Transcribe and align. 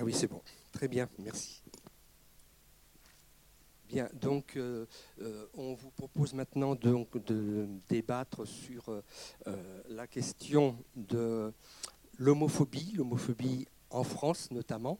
Ah 0.00 0.02
oui, 0.02 0.14
c'est 0.14 0.28
bon. 0.28 0.40
Très 0.72 0.88
bien, 0.88 1.10
merci. 1.18 1.62
Bien, 3.86 4.08
donc 4.18 4.56
euh, 4.56 4.86
euh, 5.20 5.44
on 5.52 5.74
vous 5.74 5.90
propose 5.90 6.32
maintenant 6.32 6.74
donc, 6.74 7.22
de 7.22 7.68
débattre 7.86 8.46
sur 8.46 8.88
euh, 8.88 9.02
la 9.90 10.06
question 10.06 10.78
de 10.96 11.52
l'homophobie, 12.16 12.94
l'homophobie 12.96 13.68
en 13.90 14.02
France 14.02 14.50
notamment, 14.50 14.98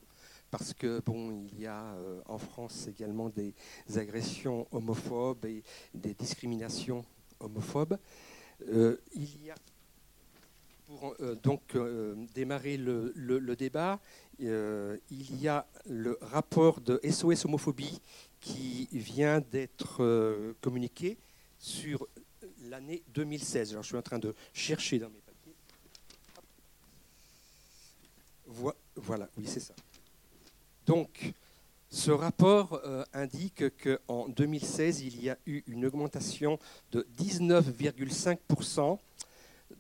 parce 0.51 0.75
que 0.75 1.01
bon, 1.01 1.31
il 1.51 1.59
y 1.59 1.67
a 1.67 1.97
en 2.27 2.37
France 2.37 2.87
également 2.87 3.31
des 3.31 3.55
agressions 3.97 4.69
homophobes 4.71 5.47
et 5.47 5.63
des 5.95 6.13
discriminations 6.13 7.07
homophobes. 7.39 7.97
il 8.69 9.45
y 9.47 9.51
a 9.51 9.55
pour 10.91 11.15
donc 11.43 11.77
démarrer 12.35 12.77
le, 12.77 13.55
débat, 13.55 14.01
il 14.41 15.41
y 15.41 15.47
a 15.47 15.67
le 15.87 16.19
rapport 16.21 16.81
de 16.81 17.01
SOS 17.09 17.45
homophobie 17.45 18.01
qui 18.41 18.89
vient 18.91 19.41
d'être 19.41 20.03
euh, 20.03 20.55
communiqué 20.61 21.19
sur 21.59 22.07
l'année 22.69 23.03
2016. 23.15 23.73
Alors 23.73 23.83
je 23.83 23.89
suis 23.89 23.97
en 23.97 24.03
train 24.03 24.19
de 24.19 24.35
chercher 24.53 24.99
dans 24.99 25.11
mes 25.11 25.21
papiers. 25.21 25.55
Voilà, 28.97 29.29
oui, 29.37 29.45
c'est 29.47 29.61
ça. 29.61 29.75
Donc, 30.87 31.33
ce 31.91 32.11
rapport 32.11 32.81
euh, 32.85 33.05
indique 33.13 33.65
qu'en 33.79 34.29
2016, 34.29 35.03
il 35.03 35.23
y 35.23 35.31
a 35.31 35.37
eu 35.47 35.63
une 35.67 35.85
augmentation 35.87 36.59
de 36.93 37.07
19,5% 37.19 38.99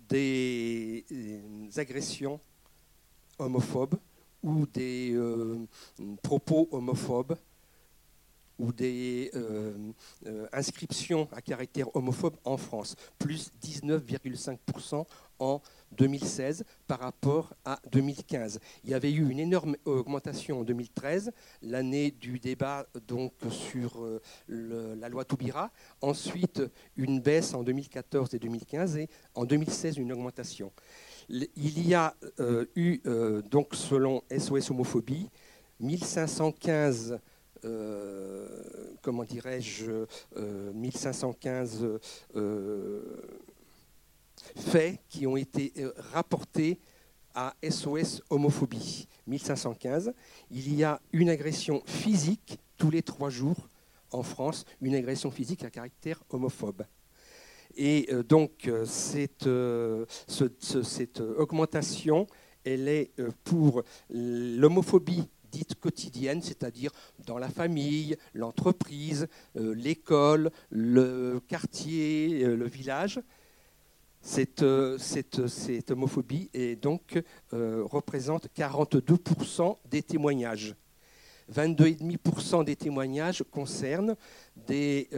des 0.08 1.04
euh, 1.12 1.68
agressions 1.76 2.40
homophobes 3.38 3.96
ou 4.42 4.66
des 4.66 5.14
propos 6.22 6.68
homophobes 6.72 7.36
ou 8.60 8.72
des 8.72 9.30
euh, 9.34 9.72
euh, 10.26 10.46
inscriptions 10.52 11.26
à 11.32 11.40
caractère 11.40 11.94
homophobe 11.96 12.36
en 12.44 12.58
France, 12.58 12.94
plus 13.18 13.50
19,5% 13.64 15.06
en 15.38 15.62
2016 15.92 16.64
par 16.86 17.00
rapport 17.00 17.54
à 17.64 17.80
2015. 17.90 18.60
Il 18.84 18.90
y 18.90 18.94
avait 18.94 19.10
eu 19.10 19.30
une 19.30 19.40
énorme 19.40 19.76
augmentation 19.86 20.60
en 20.60 20.64
2013, 20.64 21.32
l'année 21.62 22.10
du 22.10 22.38
débat 22.38 22.86
donc 23.08 23.32
sur 23.50 24.04
euh, 24.04 24.20
la 24.48 25.08
loi 25.08 25.24
Toubira, 25.24 25.70
ensuite 26.02 26.62
une 26.96 27.20
baisse 27.20 27.54
en 27.54 27.62
2014 27.62 28.34
et 28.34 28.38
2015 28.38 28.98
et 28.98 29.08
en 29.34 29.46
2016 29.46 29.96
une 29.96 30.12
augmentation. 30.12 30.70
Il 31.30 31.88
y 31.88 31.94
a 31.94 32.14
eu 32.74 33.00
donc 33.50 33.74
selon 33.74 34.22
SOS 34.36 34.70
homophobie 34.70 35.30
1515 35.80 37.12
euh, 37.12 37.18
comment 39.02 39.24
dirais-je, 39.24 40.06
1515 40.74 41.82
euh, 41.82 41.98
euh, 42.36 43.02
faits 44.56 45.00
qui 45.08 45.26
ont 45.26 45.36
été 45.36 45.72
rapportés 46.12 46.78
à 47.34 47.54
SOS 47.68 48.22
homophobie. 48.30 49.06
1515. 49.26 50.12
Il 50.50 50.74
y 50.74 50.84
a 50.84 51.00
une 51.12 51.28
agression 51.28 51.82
physique 51.86 52.58
tous 52.76 52.90
les 52.90 53.02
trois 53.02 53.30
jours 53.30 53.68
en 54.10 54.22
France, 54.22 54.64
une 54.80 54.94
agression 54.94 55.30
physique 55.30 55.62
à 55.64 55.70
caractère 55.70 56.22
homophobe. 56.30 56.82
Et 57.76 58.08
donc, 58.28 58.68
cette, 58.84 59.48
cette, 60.26 61.20
augmentation, 61.20 62.26
elle 62.64 62.88
est 62.88 63.12
pour 63.44 63.84
l'homophobie 64.08 65.28
dite 65.50 65.74
quotidienne, 65.74 66.42
c'est-à-dire 66.42 66.90
dans 67.26 67.38
la 67.38 67.48
famille, 67.48 68.16
l'entreprise, 68.34 69.28
euh, 69.56 69.74
l'école, 69.74 70.50
le 70.70 71.40
quartier, 71.46 72.44
euh, 72.44 72.56
le 72.56 72.66
village. 72.66 73.20
Cette, 74.22 74.62
euh, 74.62 74.98
cette, 74.98 75.46
cette 75.46 75.90
homophobie 75.90 76.50
et 76.52 76.76
donc, 76.76 77.22
représente 77.52 78.48
42% 78.54 79.78
des 79.90 80.02
témoignages. 80.02 80.74
22,5% 81.52 82.64
des 82.64 82.76
témoignages 82.76 83.42
concernent 83.50 84.14
des 84.56 85.08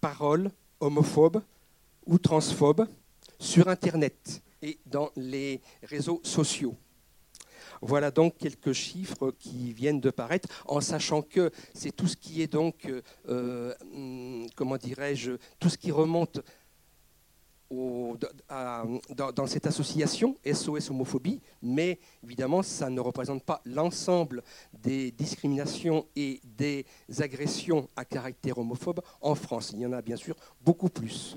paroles 0.00 0.50
homophobes 0.80 1.42
ou 2.06 2.18
transphobes 2.18 2.86
sur 3.38 3.68
Internet 3.68 4.42
et 4.62 4.78
dans 4.86 5.10
les 5.16 5.60
réseaux 5.82 6.20
sociaux. 6.22 6.76
Voilà 7.84 8.12
donc 8.12 8.38
quelques 8.38 8.72
chiffres 8.72 9.32
qui 9.38 9.72
viennent 9.72 10.00
de 10.00 10.10
paraître, 10.10 10.48
en 10.66 10.80
sachant 10.80 11.20
que 11.20 11.50
c'est 11.74 11.90
tout 11.90 12.06
ce 12.06 12.16
qui 12.16 12.40
est 12.40 12.46
donc, 12.46 12.90
euh, 13.28 13.74
hum, 13.92 14.46
comment 14.54 14.76
dirais-je, 14.76 15.32
tout 15.58 15.68
ce 15.68 15.76
qui 15.76 15.90
remonte 15.90 16.40
dans, 19.34 19.46
cette 19.46 19.66
association 19.66 20.36
SOS 20.44 20.90
homophobie, 20.90 21.40
mais 21.62 21.98
évidemment, 22.22 22.62
ça 22.62 22.90
ne 22.90 23.00
représente 23.00 23.42
pas 23.42 23.60
l'ensemble 23.64 24.42
des 24.72 25.10
discriminations 25.10 26.06
et 26.14 26.40
des 26.44 26.86
agressions 27.18 27.88
à 27.96 28.04
caractère 28.04 28.58
homophobe 28.58 29.00
en 29.20 29.34
France. 29.34 29.72
Il 29.74 29.80
y 29.80 29.86
en 29.86 29.92
a 29.92 30.02
bien 30.02 30.16
sûr 30.16 30.36
beaucoup 30.60 30.88
plus. 30.88 31.36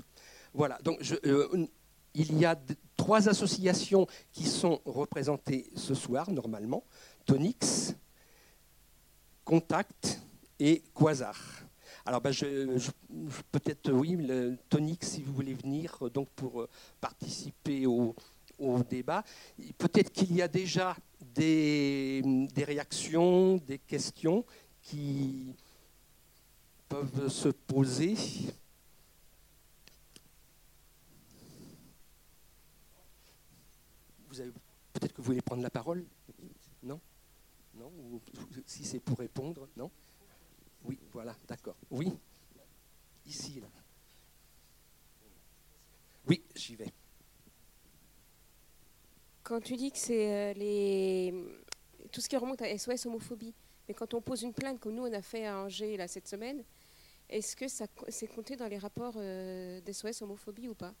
Voilà, 0.54 0.78
donc 0.82 0.98
je, 1.00 1.16
euh, 1.26 1.66
il 2.16 2.38
y 2.38 2.44
a 2.44 2.58
trois 2.96 3.28
associations 3.28 4.06
qui 4.32 4.44
sont 4.44 4.80
représentées 4.84 5.66
ce 5.76 5.94
soir, 5.94 6.30
normalement. 6.30 6.82
Tonix, 7.26 7.94
Contact 9.44 10.20
et 10.58 10.82
Quasar. 10.94 11.38
Alors, 12.06 12.20
ben, 12.20 12.32
peut-être, 13.52 13.92
oui, 13.92 14.16
Tonix, 14.68 15.06
si 15.06 15.22
vous 15.22 15.32
voulez 15.32 15.54
venir 15.54 15.98
donc 16.12 16.28
pour 16.30 16.62
euh, 16.62 16.68
participer 17.00 17.86
au, 17.86 18.14
débat. 18.88 19.22
Peut-être 19.76 20.10
qu'il 20.10 20.34
y 20.34 20.40
a 20.40 20.48
déjà 20.48 20.96
des, 21.20 22.22
réactions, 22.56 23.56
des 23.56 23.78
questions 23.78 24.46
qui 24.80 25.52
peuvent 26.88 27.28
se 27.28 27.50
poser. 27.50 28.14
Peut-être 34.92 35.12
que 35.12 35.20
vous 35.20 35.26
voulez 35.26 35.42
prendre 35.42 35.62
la 35.62 35.70
parole 35.70 36.06
Non? 36.82 37.00
Non? 37.74 37.92
Si 38.64 38.84
c'est 38.84 39.00
pour 39.00 39.18
répondre 39.18 39.68
Non? 39.76 39.90
Oui, 40.84 40.98
voilà, 41.12 41.36
d'accord. 41.46 41.76
Oui 41.90 42.12
Ici, 43.26 43.60
là. 43.60 43.66
Oui, 46.28 46.42
j'y 46.54 46.76
vais. 46.76 46.92
Quand 49.42 49.60
tu 49.60 49.76
dis 49.76 49.92
que 49.92 49.98
c'est 49.98 50.32
euh, 50.32 50.52
les... 50.54 51.32
tout 52.10 52.20
ce 52.20 52.28
qui 52.28 52.36
remonte 52.36 52.62
à 52.62 52.78
SOS 52.78 53.06
homophobie, 53.06 53.54
mais 53.86 53.94
quand 53.94 54.12
on 54.14 54.20
pose 54.20 54.42
une 54.42 54.52
plainte 54.52 54.80
comme 54.80 54.94
nous 54.94 55.04
on 55.04 55.12
a 55.12 55.22
fait 55.22 55.46
à 55.46 55.58
Angers 55.58 55.96
là, 55.96 56.08
cette 56.08 56.26
semaine, 56.26 56.64
est-ce 57.28 57.54
que 57.54 57.68
ça 57.68 57.86
c'est 58.08 58.26
compté 58.26 58.56
dans 58.56 58.66
les 58.66 58.78
rapports 58.78 59.14
euh, 59.16 59.80
d'SOS 59.82 60.22
homophobie 60.22 60.68
ou 60.68 60.74
pas? 60.74 60.94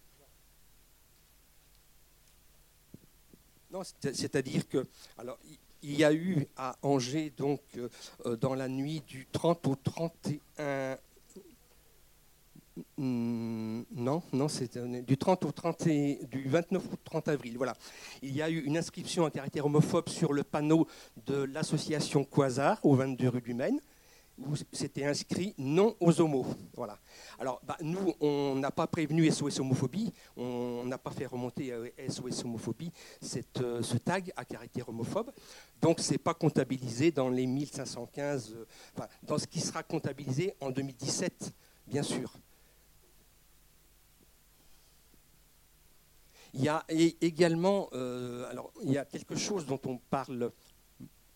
C'est-à-dire 3.84 4.68
que, 4.68 4.86
alors, 5.18 5.38
il 5.82 5.96
y 5.98 6.04
a 6.04 6.12
eu 6.12 6.46
à 6.56 6.76
Angers, 6.82 7.32
donc, 7.36 7.60
euh, 7.76 7.88
euh, 8.26 8.36
dans 8.36 8.54
la 8.54 8.68
nuit 8.68 9.02
du 9.06 9.26
30 9.30 9.66
au 9.66 9.76
31. 9.76 10.98
Hmm, 12.98 13.84
non, 13.90 14.22
non, 14.32 14.48
c'est 14.48 14.76
du 14.76 15.16
30 15.16 15.46
au 15.46 15.52
30 15.52 15.88
du 16.28 16.46
29 16.46 16.82
au 16.92 16.96
30 17.04 17.28
avril. 17.28 17.56
Voilà, 17.56 17.74
il 18.20 18.34
y 18.34 18.42
a 18.42 18.50
eu 18.50 18.60
une 18.60 18.76
inscription 18.76 19.24
à 19.24 19.30
caractère 19.30 19.64
homophobe 19.64 20.10
sur 20.10 20.34
le 20.34 20.42
panneau 20.42 20.86
de 21.24 21.44
l'association 21.44 22.24
Quasar 22.24 22.78
au 22.84 22.94
22 22.94 23.28
rue 23.28 23.40
du 23.40 23.54
Maine 23.54 23.80
où 24.38 24.54
c'était 24.72 25.04
inscrit 25.04 25.54
non 25.58 25.96
aux 26.00 26.20
homos. 26.20 26.46
Voilà. 26.74 26.98
Alors, 27.38 27.60
bah, 27.64 27.76
nous, 27.80 28.14
on 28.20 28.54
n'a 28.56 28.70
pas 28.70 28.86
prévenu 28.86 29.30
SOS 29.30 29.60
homophobie, 29.60 30.12
on 30.36 30.84
n'a 30.84 30.98
pas 30.98 31.10
fait 31.10 31.26
remonter 31.26 31.72
SOS 32.08 32.44
homophobie 32.44 32.92
cette, 33.20 33.60
euh, 33.60 33.82
ce 33.82 33.96
tag 33.96 34.32
à 34.36 34.44
caractère 34.44 34.88
homophobe. 34.88 35.30
Donc, 35.80 36.00
ce 36.00 36.12
n'est 36.12 36.18
pas 36.18 36.34
comptabilisé 36.34 37.10
dans 37.10 37.28
les 37.28 37.46
1515, 37.46 38.54
euh, 38.54 39.06
dans 39.22 39.38
ce 39.38 39.46
qui 39.46 39.60
sera 39.60 39.82
comptabilisé 39.82 40.54
en 40.60 40.70
2017, 40.70 41.52
bien 41.86 42.02
sûr. 42.02 42.32
Il 46.54 46.64
y 46.64 46.68
a 46.68 46.84
également, 46.88 47.90
euh, 47.92 48.50
alors, 48.50 48.72
il 48.82 48.90
y 48.90 48.96
a 48.96 49.04
quelque 49.04 49.36
chose 49.36 49.66
dont 49.66 49.80
on 49.84 49.98
parle 49.98 50.50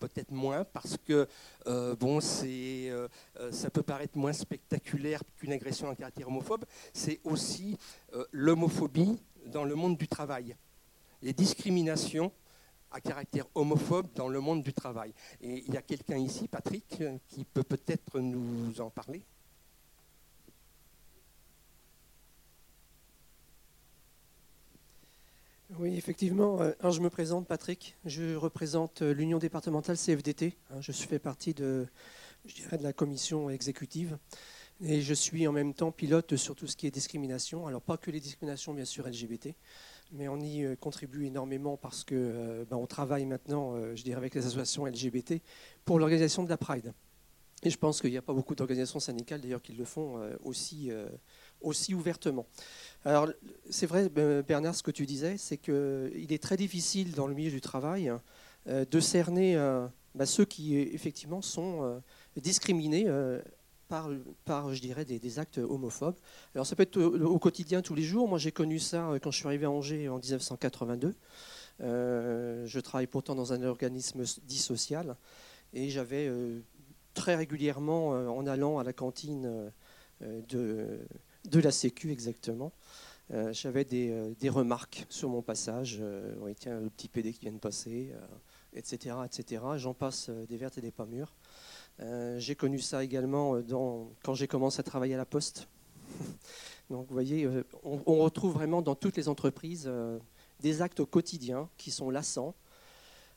peut-être 0.01 0.31
moins 0.31 0.65
parce 0.65 0.97
que 0.97 1.27
euh, 1.67 1.95
bon, 1.95 2.19
c'est, 2.19 2.89
euh, 2.89 3.07
euh, 3.39 3.51
ça 3.51 3.69
peut 3.69 3.83
paraître 3.83 4.17
moins 4.17 4.33
spectaculaire 4.33 5.21
qu'une 5.37 5.53
agression 5.53 5.89
à 5.89 5.95
caractère 5.95 6.27
homophobe. 6.27 6.65
C'est 6.93 7.19
aussi 7.23 7.77
l'homophobie 8.31 9.21
dans 9.45 9.63
le 9.63 9.75
monde 9.75 9.97
du 9.97 10.07
travail. 10.07 10.55
Les 11.21 11.33
discriminations 11.33 12.31
à 12.91 12.99
caractère 12.99 13.45
homophobe 13.55 14.07
dans 14.15 14.27
le 14.27 14.39
monde 14.41 14.63
du 14.63 14.73
travail. 14.73 15.13
Et 15.39 15.63
il 15.65 15.73
y 15.73 15.77
a 15.77 15.81
quelqu'un 15.81 16.17
ici, 16.17 16.47
Patrick, 16.47 17.01
qui 17.27 17.45
peut 17.45 17.63
peut-être 17.63 18.19
nous 18.19 18.81
en 18.81 18.89
parler? 18.89 19.23
Oui, 25.79 25.95
effectivement. 25.95 26.61
Euh, 26.61 26.73
alors, 26.81 26.91
je 26.91 27.01
me 27.01 27.09
présente, 27.09 27.47
Patrick. 27.47 27.95
Je 28.03 28.35
représente 28.35 29.01
euh, 29.03 29.13
l'Union 29.13 29.37
départementale 29.37 29.95
CFDT. 29.95 30.57
Hein, 30.69 30.81
je 30.81 30.91
fais 30.91 31.17
partie 31.17 31.53
de, 31.53 31.87
je 32.45 32.55
dirais, 32.55 32.77
de 32.77 32.83
la 32.83 32.91
commission 32.91 33.49
exécutive. 33.49 34.17
Et 34.83 35.01
je 35.01 35.13
suis 35.13 35.47
en 35.47 35.53
même 35.53 35.73
temps 35.73 35.91
pilote 35.91 36.35
sur 36.35 36.55
tout 36.55 36.67
ce 36.67 36.75
qui 36.75 36.87
est 36.87 36.91
discrimination. 36.91 37.67
Alors, 37.67 37.81
pas 37.81 37.95
que 37.95 38.11
les 38.11 38.19
discriminations, 38.19 38.73
bien 38.73 38.83
sûr, 38.83 39.07
LGBT, 39.07 39.55
mais 40.11 40.27
on 40.27 40.41
y 40.41 40.65
euh, 40.65 40.75
contribue 40.75 41.25
énormément 41.25 41.77
parce 41.77 42.03
que 42.03 42.65
ben, 42.69 42.75
on 42.75 42.87
travaille 42.87 43.25
maintenant, 43.25 43.75
je 43.95 44.03
dirais, 44.03 44.17
avec 44.17 44.35
les 44.35 44.45
associations 44.45 44.85
LGBT 44.85 45.35
pour 45.85 45.99
l'organisation 45.99 46.43
de 46.43 46.49
la 46.49 46.57
Pride. 46.57 46.93
Et 47.63 47.69
je 47.69 47.77
pense 47.77 48.01
qu'il 48.01 48.09
n'y 48.09 48.17
a 48.17 48.21
pas 48.21 48.33
beaucoup 48.33 48.55
d'organisations 48.55 48.99
syndicales, 48.99 49.39
d'ailleurs, 49.39 49.61
qui 49.61 49.73
le 49.73 49.85
font 49.85 50.19
aussi, 50.43 50.89
aussi 51.61 51.93
ouvertement. 51.93 52.45
Alors, 53.03 53.29
c'est 53.69 53.87
vrai, 53.87 54.09
Bernard, 54.09 54.75
ce 54.75 54.83
que 54.83 54.91
tu 54.91 55.05
disais, 55.05 55.37
c'est 55.37 55.57
qu'il 55.57 56.31
est 56.31 56.41
très 56.41 56.57
difficile 56.57 57.13
dans 57.13 57.27
le 57.27 57.33
milieu 57.33 57.49
du 57.49 57.61
travail 57.61 58.11
euh, 58.67 58.85
de 58.85 58.99
cerner 58.99 59.55
euh, 59.55 59.87
bah, 60.13 60.27
ceux 60.27 60.45
qui, 60.45 60.77
effectivement, 60.77 61.41
sont 61.41 61.83
euh, 61.83 61.99
discriminés 62.39 63.07
par, 63.87 64.09
par, 64.45 64.73
je 64.73 64.81
dirais, 64.81 65.03
des, 65.03 65.39
actes 65.39 65.57
homophobes. 65.57 66.15
Alors, 66.53 66.67
ça 66.67 66.75
peut 66.75 66.83
être 66.83 67.01
au, 67.01 67.39
quotidien, 67.39 67.81
tous 67.81 67.95
les 67.95 68.03
jours. 68.03 68.27
Moi, 68.27 68.37
j'ai 68.37 68.51
connu 68.51 68.77
ça 68.77 69.13
quand 69.21 69.31
je 69.31 69.37
suis 69.37 69.47
arrivé 69.47 69.65
à 69.65 69.71
Angers 69.71 70.09
en 70.09 70.19
1982. 70.19 71.15
je 71.79 72.79
travaille 72.79 73.07
pourtant 73.07 73.33
dans 73.33 73.51
un 73.51 73.63
organisme 73.63 74.23
dit 74.43 74.59
social 74.59 75.17
et 75.73 75.89
j'avais 75.89 76.31
très 77.15 77.35
régulièrement, 77.35 78.09
en 78.09 78.45
allant 78.45 78.77
à 78.77 78.83
la 78.83 78.93
cantine 78.93 79.71
de 80.21 80.99
de 81.45 81.59
la 81.59 81.71
Sécu 81.71 82.11
exactement. 82.11 82.71
Euh, 83.33 83.53
j'avais 83.53 83.85
des, 83.85 84.09
euh, 84.11 84.51
remarques 84.51 85.05
sur 85.09 85.29
mon 85.29 85.41
passage. 85.41 85.99
Euh, 86.01 86.33
oui, 86.41 86.53
tiens, 86.55 86.79
le 86.81 86.89
petit 86.89 87.07
PD 87.07 87.31
qui 87.31 87.41
vient 87.41 87.53
de 87.53 87.59
passer, 87.59 88.13
etc. 88.73 89.15
etc. 89.25 89.63
J'en 89.77 89.93
passe 89.93 90.29
des 90.29 90.57
vertes 90.57 90.77
et 90.77 90.81
des 90.81 90.91
pas 90.91 91.05
mûres. 91.05 91.33
j'ai 92.37 92.55
connu 92.55 92.79
ça 92.79 93.03
également 93.03 93.61
quand 94.23 94.33
j'ai 94.33 94.47
commencé 94.47 94.79
à 94.79 94.83
travailler 94.83 95.13
à 95.13 95.17
la 95.17 95.25
Poste. 95.25 95.67
Donc 96.89 97.07
vous 97.07 97.13
voyez, 97.13 97.47
on, 97.83 98.17
retrouve 98.17 98.53
vraiment 98.53 98.81
dans 98.81 98.95
toutes 98.95 99.15
les 99.15 99.29
entreprises 99.29 99.89
des 100.59 100.81
actes 100.81 100.99
au 100.99 101.05
quotidien 101.05 101.69
qui 101.77 101.91
sont 101.91 102.09
lassants. 102.09 102.53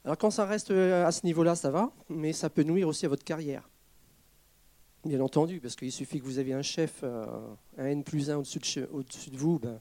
Alors 0.05 0.19
quand 0.19 0.31
ça 0.31 0.45
reste 0.45 0.71
à 0.71 1.13
ce 1.13 1.25
niveau-là, 1.25 1.55
ça 1.55 1.71
va, 1.71 1.93
mais 2.09 2.33
ça 2.33 2.51
peut 2.51 2.65
nuire 2.65 2.89
aussi 2.89 3.07
à 3.07 3.09
votre 3.09 3.25
carrière. 3.25 3.69
Bien 5.05 5.21
entendu, 5.21 5.61
parce 5.61 5.77
qu'il 5.77 5.93
suffit 5.93 6.19
que 6.19 6.25
vous 6.25 6.41
ayez 6.41 6.55
un 6.55 6.63
chef, 6.63 7.01
euh, 7.03 7.27
un 7.77 7.85
N 7.85 8.05
plus 8.05 8.31
1 8.31 8.39
au-dessus 8.39 8.81
de, 8.81 9.37
vous, 9.37 9.59
ben, 9.59 9.79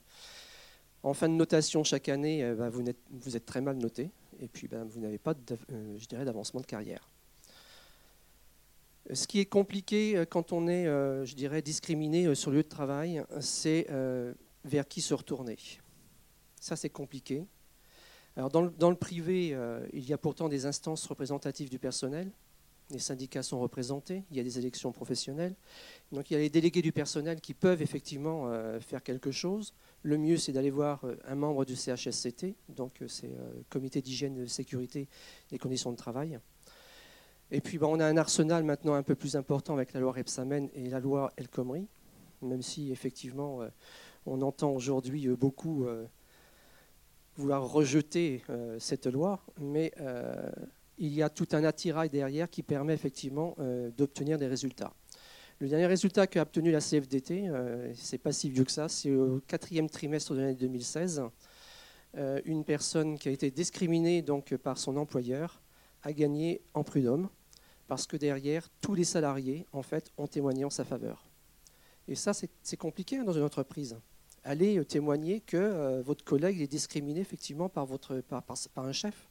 en 1.02 1.14
fin 1.14 1.30
de 1.30 1.34
notation 1.34 1.82
chaque 1.82 2.10
année, 2.10 2.44
euh, 2.44 2.54
ben, 2.54 2.68
vous, 2.68 2.86
êtes, 3.34 3.46
très 3.46 3.62
mal 3.62 3.78
noté, 3.78 4.10
et 4.40 4.48
puis 4.48 4.68
ben, 4.68 4.84
vous 4.84 5.00
n'avez 5.00 5.16
pas 5.16 5.32
euh, 5.72 5.98
d'avancement 6.10 6.60
de 6.60 6.66
carrière. 6.66 7.08
Ce 9.14 9.26
qui 9.26 9.40
est 9.40 9.46
compliqué 9.46 10.24
quand 10.28 10.52
on 10.52 10.68
est, 10.68 10.84
je 10.84 11.34
dirais, 11.34 11.60
discriminé 11.60 12.34
sur 12.34 12.50
le 12.50 12.58
lieu 12.58 12.62
de 12.62 12.68
travail, 12.68 13.22
c'est 13.38 13.86
vers 14.64 14.88
qui 14.88 15.02
se 15.02 15.12
retourner. 15.12 15.58
Ça, 16.58 16.74
c'est 16.74 16.88
compliqué. 16.88 17.44
Alors, 18.34 18.48
dans 18.48 18.88
le 18.90 18.96
privé, 18.96 19.54
il 19.92 20.08
y 20.08 20.14
a 20.14 20.16
pourtant 20.16 20.48
des 20.48 20.64
instances 20.64 21.06
représentatives 21.06 21.68
du 21.68 21.78
personnel, 21.78 22.30
les 22.90 22.98
syndicats 22.98 23.42
sont 23.42 23.58
représentés, 23.60 24.24
il 24.30 24.36
y 24.36 24.40
a 24.40 24.42
des 24.42 24.58
élections 24.58 24.92
professionnelles. 24.92 25.54
Donc 26.12 26.30
il 26.30 26.34
y 26.34 26.36
a 26.36 26.40
les 26.40 26.50
délégués 26.50 26.82
du 26.82 26.92
personnel 26.92 27.40
qui 27.40 27.54
peuvent 27.54 27.82
effectivement 27.82 28.48
euh, 28.48 28.80
faire 28.80 29.02
quelque 29.02 29.30
chose. 29.30 29.74
Le 30.02 30.18
mieux, 30.18 30.36
c'est 30.36 30.52
d'aller 30.52 30.70
voir 30.70 31.04
euh, 31.04 31.16
un 31.26 31.34
membre 31.34 31.64
du 31.64 31.76
CHSCT, 31.76 32.54
donc 32.68 33.00
euh, 33.00 33.08
c'est 33.08 33.28
le 33.28 33.64
Comité 33.70 34.02
d'hygiène, 34.02 34.34
de 34.34 34.46
sécurité 34.46 35.08
et 35.50 35.58
conditions 35.58 35.92
de 35.92 35.96
travail. 35.96 36.38
Et 37.50 37.60
puis 37.60 37.78
on 37.82 38.00
a 38.00 38.06
un 38.06 38.16
arsenal 38.16 38.64
maintenant 38.64 38.94
un 38.94 39.02
peu 39.02 39.14
plus 39.14 39.36
important 39.36 39.74
avec 39.74 39.92
la 39.92 40.00
loi 40.00 40.12
Repsamen 40.12 40.68
et 40.74 40.88
la 40.88 41.00
loi 41.00 41.32
El 41.36 41.48
même 42.42 42.62
si 42.62 42.90
effectivement 42.90 43.60
on 44.26 44.42
entend 44.42 44.72
aujourd'hui 44.72 45.28
beaucoup 45.28 45.86
vouloir 47.36 47.70
rejeter 47.70 48.42
cette 48.78 49.06
loi, 49.06 49.44
mais 49.60 49.92
il 50.98 51.12
y 51.12 51.22
a 51.22 51.28
tout 51.28 51.48
un 51.52 51.64
attirail 51.64 52.10
derrière 52.10 52.48
qui 52.48 52.62
permet 52.62 52.94
effectivement 52.94 53.56
euh, 53.58 53.90
d'obtenir 53.90 54.38
des 54.38 54.46
résultats. 54.46 54.92
Le 55.60 55.68
dernier 55.68 55.86
résultat 55.86 56.26
qu'a 56.26 56.42
obtenu 56.42 56.70
la 56.70 56.80
CFDT, 56.80 57.48
euh, 57.48 57.92
c'est 57.94 58.18
pas 58.18 58.32
si 58.32 58.50
vieux 58.50 58.64
que 58.64 58.72
ça, 58.72 58.88
c'est 58.88 59.12
au 59.12 59.40
quatrième 59.46 59.88
trimestre 59.88 60.34
de 60.34 60.40
l'année 60.40 60.54
2016. 60.54 61.22
Euh, 62.16 62.40
une 62.44 62.64
personne 62.64 63.18
qui 63.18 63.28
a 63.28 63.32
été 63.32 63.50
discriminée 63.50 64.22
donc 64.22 64.56
par 64.56 64.78
son 64.78 64.96
employeur 64.96 65.62
a 66.02 66.12
gagné 66.12 66.62
en 66.74 66.84
prud'homme 66.84 67.28
parce 67.86 68.06
que 68.06 68.16
derrière, 68.16 68.68
tous 68.80 68.94
les 68.94 69.04
salariés 69.04 69.66
en 69.72 69.82
fait 69.82 70.10
ont 70.16 70.26
témoigné 70.26 70.64
en 70.64 70.70
sa 70.70 70.84
faveur. 70.84 71.28
Et 72.08 72.14
ça, 72.14 72.32
c'est 72.34 72.76
compliqué 72.76 73.18
hein, 73.18 73.24
dans 73.24 73.32
une 73.32 73.42
entreprise. 73.42 73.96
Allez 74.42 74.82
témoigner 74.84 75.40
que 75.40 76.02
votre 76.02 76.22
collègue 76.22 76.60
est 76.60 76.66
discriminé 76.66 77.20
effectivement 77.20 77.70
par, 77.70 77.86
votre, 77.86 78.20
par 78.20 78.44
un 78.76 78.92
chef. 78.92 79.28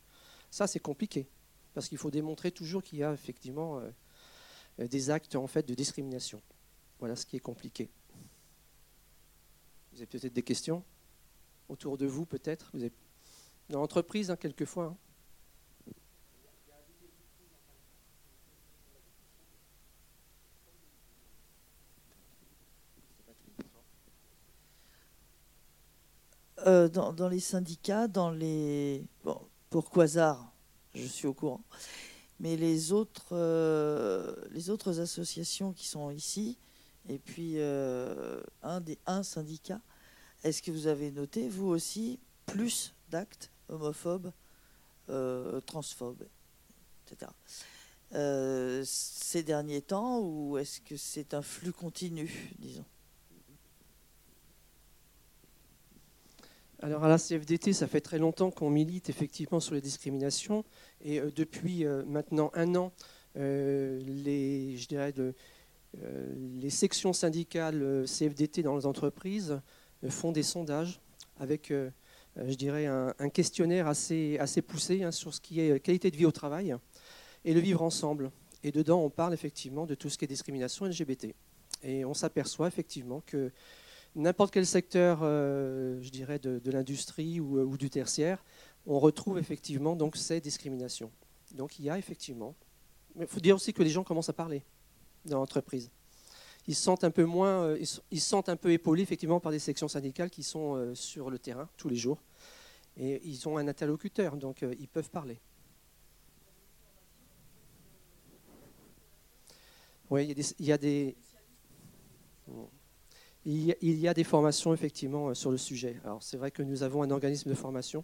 Ça, 0.50 0.66
c'est 0.66 0.80
compliqué 0.80 1.28
parce 1.74 1.90
qu'il 1.90 1.98
faut 1.98 2.12
démontrer 2.12 2.52
toujours 2.52 2.84
qu'il 2.84 3.00
y 3.00 3.04
a 3.04 3.14
effectivement 3.14 3.80
euh, 3.80 4.88
des 4.88 5.10
actes 5.10 5.36
en 5.36 5.48
fait 5.48 5.68
de 5.68 5.74
discrimination. 5.74 6.42
Voilà 7.00 7.16
ce 7.16 7.26
qui 7.26 7.36
est 7.36 7.42
compliqué. 7.42 7.90
Vous 9.92 9.98
avez 10.00 10.08
peut-être 10.08 10.34
des 10.34 10.44
questions 10.44 10.84
autour 11.70 11.98
de 11.98 12.06
vous, 12.06 12.26
peut-être? 12.26 12.72
Vous. 12.74 12.90
Dans 13.70 13.80
l'entreprise, 13.80 14.32
hein, 14.32 14.36
quelquefois. 14.36 14.86
Hein. 14.86 14.98
Euh, 26.66 26.88
dans, 26.88 27.28
les 27.28 27.42
syndicats, 27.42 28.08
dans 28.08 28.32
les. 28.32 29.06
Bon, 29.26 29.42
pour 29.70 29.90
Quasar, 29.90 30.53
je 30.94 31.06
suis 31.06 31.28
au 31.28 31.34
courant. 31.34 31.62
Mais 32.40 32.58
les 32.58 32.92
autres, 32.92 33.28
euh, 33.32 34.36
les 34.52 34.70
autres 34.70 35.00
associations 35.00 35.72
qui 35.72 35.88
sont 35.88 36.12
ici, 36.12 36.58
et 37.08 37.18
puis 37.18 37.54
euh, 37.58 38.42
un, 38.62 38.82
des, 38.82 38.98
un 39.06 39.24
syndicat, 39.24 39.80
est-ce 40.44 40.62
que 40.62 40.72
vous 40.72 40.88
avez 40.88 41.12
noté, 41.12 41.48
vous 41.48 41.68
aussi, 41.68 42.20
plus 42.46 42.94
d'actes 43.10 43.50
homophobes, 43.70 44.32
euh, 45.10 45.62
transphobes, 45.62 46.26
etc. 47.06 47.32
ces 48.86 49.44
derniers 49.44 49.82
temps, 49.82 50.20
ou 50.20 50.58
est-ce 50.58 50.82
que 50.82 50.98
c'est 50.98 51.34
un 51.34 51.42
flux 51.42 51.74
continu, 51.74 52.54
disons? 52.60 52.86
Alors 56.84 57.06
à 57.06 57.08
la 57.08 57.18
CFDT, 57.18 57.72
ça 57.72 57.88
fait 57.88 58.02
très 58.02 58.20
longtemps 58.20 58.52
qu'on 58.52 58.70
milite 58.70 59.10
effectivement 59.10 59.62
sur 59.62 59.74
les 59.74 59.80
discriminations 59.80 60.66
et 61.00 61.22
euh, 61.22 61.32
depuis 61.34 61.86
euh, 61.86 62.04
maintenant 62.06 62.52
un 62.56 62.76
an, 62.76 62.92
euh, 63.38 64.02
les, 64.06 64.76
sections 66.70 67.14
syndicales 67.14 68.04
CFDT 68.06 68.64
dans 68.64 68.76
les 68.76 68.86
entreprises 68.86 69.62
font 70.10 70.34
des 70.34 70.44
sondages 70.44 71.00
avec, 71.40 71.72
je 71.72 72.56
dirais, 72.56 72.88
un, 72.88 73.30
questionnaire 73.30 73.88
assez, 73.88 74.38
assez 74.40 74.62
poussé 74.62 75.04
hein, 75.04 75.12
sur 75.12 75.34
ce 75.34 75.40
qui 75.40 75.62
est 75.62 75.80
qualité 75.80 76.12
de 76.12 76.18
vie 76.18 76.26
au 76.26 76.32
travail 76.32 76.76
et 77.46 77.54
le 77.54 77.62
vivre 77.62 77.82
ensemble. 77.82 78.32
Et 78.64 78.72
dedans, 78.72 79.02
on 79.02 79.10
parle 79.10 79.34
effectivement 79.34 79.86
de 79.86 79.96
tout 79.96 80.10
ce 80.10 80.18
qui 80.18 80.26
est 80.26 80.28
discrimination 80.28 80.86
LGBT. 80.86 81.34
Et 81.84 82.04
on 82.06 82.14
s'aperçoit 82.14 82.68
effectivement 82.68 83.22
que 83.26 83.52
n'importe 84.16 84.54
quel 84.54 84.66
secteur, 84.66 85.20
euh, 85.22 86.00
je 86.02 86.10
dirais, 86.10 86.40
de, 86.40 86.72
l'industrie 86.72 87.40
euh, 87.40 87.64
ou, 87.64 87.78
du 87.78 87.90
tertiaire, 87.90 88.44
on 88.86 89.00
retrouve 89.00 89.40
effectivement 89.40 89.96
donc 89.96 90.18
ces 90.18 90.42
discriminations. 90.42 91.12
Donc 91.54 91.80
il 91.80 91.86
y 91.86 91.90
a 91.90 91.98
effectivement. 91.98 92.56
Mais 93.16 93.26
il 93.26 93.28
faut 93.28 93.40
dire 93.40 93.56
aussi 93.56 93.74
que 93.74 93.84
les 93.84 93.90
gens 93.90 94.04
commencent 94.04 94.30
à 94.30 94.34
parler 94.34 94.64
dans 95.26 95.40
l'entreprise. 95.40 95.92
Ils 96.68 96.76
se 96.76 96.84
sentent 96.84 97.04
un 97.04 97.12
peu 97.12 97.26
moins, 97.26 97.64
euh, 97.64 97.86
ils, 98.12 98.22
un 98.48 98.56
peu 98.56 98.72
épaulés 98.72 99.04
effectivement 99.04 99.40
par 99.40 99.52
des 99.52 99.60
sections 99.60 99.88
syndicales 99.88 100.30
qui 100.30 100.44
sont 100.44 100.94
sur 100.96 101.30
le 101.30 101.38
terrain 101.40 101.70
tous 101.78 101.90
les 101.90 101.96
jours. 101.96 102.22
Et 102.96 103.22
ils 103.28 103.48
ont 103.50 103.58
un 103.58 103.68
interlocuteur, 103.68 104.38
donc 104.38 104.64
ils 104.80 104.88
peuvent 104.88 105.10
parler. 105.10 105.40
Oui, 110.10 110.36
il 110.60 110.66
y 110.66 110.72
a 110.72 110.78
des 110.78 111.16
formations 114.24 114.74
effectivement 114.74 115.30
euh, 115.30 115.34
sur 115.34 115.52
le 115.52 115.58
sujet. 115.58 116.00
C'est 116.20 116.38
vrai 116.38 116.52
que 116.52 116.64
nous 116.64 116.84
avons 116.84 117.04
un 117.04 117.12
organisme 117.12 117.50
de 117.50 117.56
formation 117.56 118.04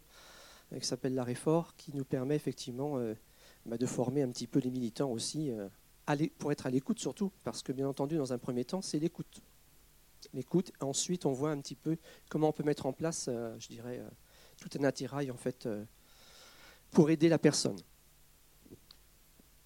qui 0.79 0.85
s'appelle 0.85 1.15
l'arrêt 1.15 1.35
fort, 1.35 1.75
qui 1.75 1.95
nous 1.95 2.05
permet 2.05 2.35
effectivement 2.35 2.99
bah, 3.65 3.79
de 3.79 3.85
former 3.87 4.21
un 4.21 4.29
petit 4.29 4.45
peu 4.45 4.59
les 4.59 4.69
militants 4.69 5.09
aussi, 5.09 5.49
pour 6.37 6.51
être 6.51 6.67
à 6.67 6.69
l'écoute 6.69 6.99
surtout, 6.99 7.31
parce 7.43 7.63
que 7.63 7.71
bien 7.71 7.87
entendu, 7.87 8.17
dans 8.17 8.33
un 8.33 8.37
premier 8.37 8.65
temps, 8.65 8.83
c'est 8.83 8.99
l'écoute. 8.99 9.41
L'écoute, 10.31 10.71
ensuite 10.79 11.25
on 11.25 11.31
voit 11.31 11.49
un 11.49 11.59
petit 11.59 11.73
peu 11.73 11.97
comment 12.29 12.49
on 12.49 12.51
peut 12.51 12.61
mettre 12.61 12.85
en 12.85 12.93
place, 12.93 13.31
je 13.57 13.67
dirais, 13.67 13.99
tout 14.59 14.69
un 14.79 14.83
attirail 14.83 15.31
en 15.31 15.37
fait 15.37 15.67
pour 16.91 17.09
aider 17.09 17.29
la 17.29 17.39
personne. 17.39 17.77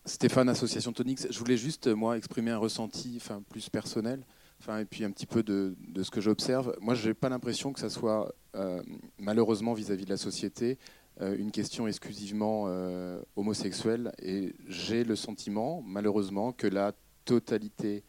Stéphane, 0.06 0.50
Association 0.50 0.92
Tonix, 0.92 1.27
je 1.30 1.39
voulais 1.39 1.56
juste, 1.58 1.88
moi, 1.88 2.18
exprimer 2.18 2.51
un 2.51 2.58
ressenti 2.58 3.13
enfin, 3.18 3.42
plus 3.50 3.70
personnel, 3.70 4.25
enfin, 4.63 4.79
et 4.79 4.86
puis 4.86 5.03
un 5.03 5.12
petit 5.12 5.25
peu 5.25 5.43
de, 5.43 5.75
ce 6.01 6.10
que 6.10 6.22
j'observe. 6.22 6.75
Moi, 6.79 6.93
je 6.93 7.10
n'ai 7.10 7.13
pas 7.13 7.29
l'impression 7.29 7.74
que 7.74 7.79
ça 7.79 7.89
soit, 7.89 8.34
euh, 8.55 8.82
malheureusement, 9.20 9.74
vis-à-vis 9.74 10.05
de 10.05 10.10
la 10.10 10.17
société, 10.17 10.77
euh, 11.22 11.36
une 11.38 11.51
question 11.51 11.86
exclusivement 11.86 12.65
euh, 12.67 13.22
homosexuelle. 13.36 14.13
Et 14.22 14.55
j'ai 14.67 15.03
le 15.03 15.17
sentiment, 15.17 15.84
malheureusement, 15.86 16.53
que 16.53 16.67
la 16.67 16.93
totalité, 17.25 18.03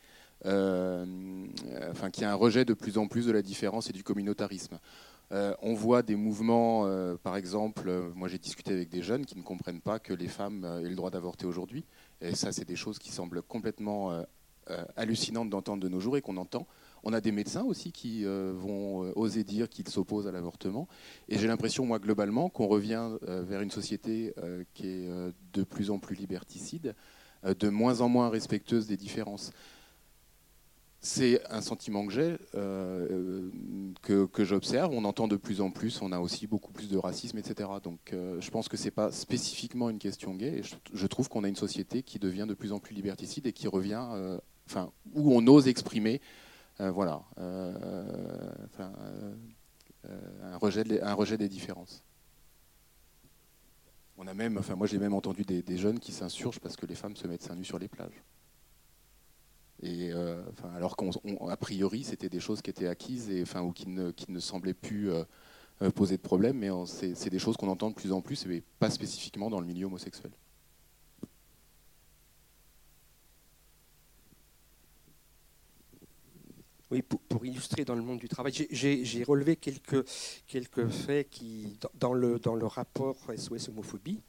enfin, 0.45 2.11
qu'il 2.13 2.23
y 2.23 2.27
a 2.27 2.31
un 2.31 2.37
rejet 2.37 2.65
de 2.65 2.75
plus 2.75 2.99
en 2.99 3.09
plus 3.09 3.27
de 3.27 3.33
la 3.33 3.43
différence 3.43 3.91
et 3.91 3.93
du 3.93 4.05
communautarisme. 4.05 4.79
On 5.31 5.75
voit 5.75 6.03
des 6.03 6.17
mouvements, 6.17 6.87
par 7.23 7.37
exemple, 7.37 7.91
moi 8.15 8.29
j'ai 8.29 8.39
discuté 8.39 8.73
avec 8.73 8.89
des 8.89 9.03
jeunes 9.03 9.25
qui 9.25 9.39
ne 9.39 9.43
comprennent 9.43 9.81
pas 9.81 9.99
que 9.99 10.13
les 10.13 10.29
femmes 10.29 10.65
aient 10.85 10.89
le 10.89 10.95
droit 10.95 11.11
d'avorter 11.11 11.47
aujourd'hui. 11.47 11.85
Et 12.21 12.35
ça, 12.35 12.53
c'est 12.53 12.67
des 12.67 12.77
choses 12.77 12.99
qui 12.99 13.11
semblent 13.11 13.43
complètement 13.43 14.25
hallucinantes 14.97 15.51
d'entendre 15.51 15.83
de 15.83 15.89
nos 15.89 16.01
jours 16.01 16.17
et 16.17 16.23
qu'on 16.23 16.37
entend. 16.37 16.67
On 17.03 17.13
a 17.13 17.21
des 17.21 17.33
médecins 17.33 17.65
aussi 17.65 17.93
qui 17.93 18.25
vont 18.25 19.13
oser 19.15 19.45
dire 19.45 19.69
qu'ils 19.69 19.89
s'opposent 19.89 20.27
à 20.27 20.33
l'avortement. 20.33 20.89
Et 21.29 21.39
j'ai 21.39 21.47
l'impression, 21.47 21.85
moi, 21.85 21.99
globalement, 21.99 22.49
qu'on 22.49 22.67
revient 22.67 23.11
vers 23.23 23.61
une 23.61 23.71
société 23.71 24.35
qui 24.73 24.87
est 24.89 25.09
de 25.53 25.63
plus 25.65 25.91
en 25.91 25.99
plus 25.99 26.17
liberticide, 26.17 26.95
de 27.45 27.69
moins 27.69 28.01
en 28.01 28.09
moins 28.09 28.31
respectueuse 28.31 28.87
des 28.87 28.97
différences 28.97 29.53
c'est 31.05 31.43
un 31.53 31.61
sentiment 31.61 32.07
que 32.07 32.13
j'ai, 32.13 32.37
euh, 32.55 33.51
que, 34.03 34.45
j'observe. 34.45 34.93
On 34.95 35.05
entend 35.05 35.29
de 35.29 35.37
plus 35.37 35.61
en 35.61 35.71
plus, 35.71 36.01
on 36.01 36.13
a 36.13 36.19
aussi 36.19 36.47
beaucoup 36.47 36.73
plus 36.73 36.89
de 36.89 36.97
racisme, 36.97 37.37
etc. 37.37 37.69
Donc 37.83 38.13
euh, 38.13 38.41
je 38.41 38.51
pense 38.51 38.69
que 38.69 38.79
ce 38.79 38.87
n'est 38.87 38.91
pas 38.91 39.13
spécifiquement 39.13 39.91
une 39.91 39.99
question 39.99 40.35
gay. 40.35 40.63
Je, 40.95 41.07
trouve 41.07 41.29
qu'on 41.29 41.45
a 41.45 41.49
une 41.49 41.57
société 41.57 42.03
qui 42.03 42.19
devient 42.19 42.47
de 42.49 42.55
plus 42.55 42.73
en 42.73 42.79
plus 42.79 42.95
liberticide 42.95 43.47
et 43.47 43.53
qui 43.53 43.69
revient, 43.69 44.07
euh, 44.13 44.39
où 45.15 45.33
on 45.37 45.47
ose 45.47 45.69
exprimer, 45.69 46.21
voilà, 46.79 47.23
un, 47.37 47.67
rejet 50.61 51.03
un 51.03 51.15
rejet 51.15 51.39
des 51.39 51.49
différences. 51.49 52.03
On 54.17 54.27
a 54.27 54.35
même, 54.35 54.59
enfin, 54.59 54.77
moi 54.77 54.87
j'ai 54.87 54.99
même 54.99 55.15
entendu 55.15 55.43
des, 55.43 55.77
jeunes 55.77 55.99
qui 55.99 56.13
s'insurgent 56.13 56.61
parce 56.61 56.77
que 56.77 56.87
les 56.87 56.95
femmes 56.95 57.17
se 57.17 57.27
mettent 57.27 57.43
seins 57.43 57.57
nus 57.57 57.65
sur 57.65 57.79
les 57.79 57.89
plages. 57.89 58.23
Euh, 59.83 60.43
alors 60.77 60.97
qu'a 60.97 61.57
priori, 61.57 62.05
c'était 62.05 62.29
des 62.29 62.41
choses 62.41 62.63
qui 62.63 62.71
étaient 62.71 62.87
acquises 62.87 63.31
et, 63.31 63.43
enfin, 63.43 63.63
ou 63.63 63.73
qui 63.73 63.89
ne, 63.89 64.41
semblaient 64.41 64.75
plus 64.75 65.11
euh, 65.11 65.25
euh, 65.83 65.91
poser 65.91 66.17
de 66.17 66.23
problème, 66.23 66.59
mais 66.59 66.71
c'est 66.87 67.31
des 67.31 67.39
choses 67.39 67.57
qu'on 67.57 67.69
entend 67.69 67.91
de 67.91 67.95
plus 67.95 68.13
en 68.13 68.21
plus, 68.21 68.47
mais 68.47 68.63
pas 68.79 68.91
spécifiquement 68.91 69.51
dans 69.51 69.61
le 69.61 69.67
milieu 69.67 69.87
homosexuel. 69.87 70.31
Pour, 77.03 77.45
illustrer 77.45 77.85
dans 77.85 77.95
le 77.95 78.03
monde 78.03 78.19
du 78.19 78.29
travail, 78.29 78.53
j'ai 78.71 79.25
relevé 79.25 79.57
quelques, 79.57 80.05
faits 80.89 81.29
qui, 81.31 81.79
dans, 81.95 82.13
le, 82.13 82.39
dans 82.39 82.55
le 82.55 82.67
rapport 82.67 83.17
SOS 83.37 83.69
homophobie, 83.69 84.21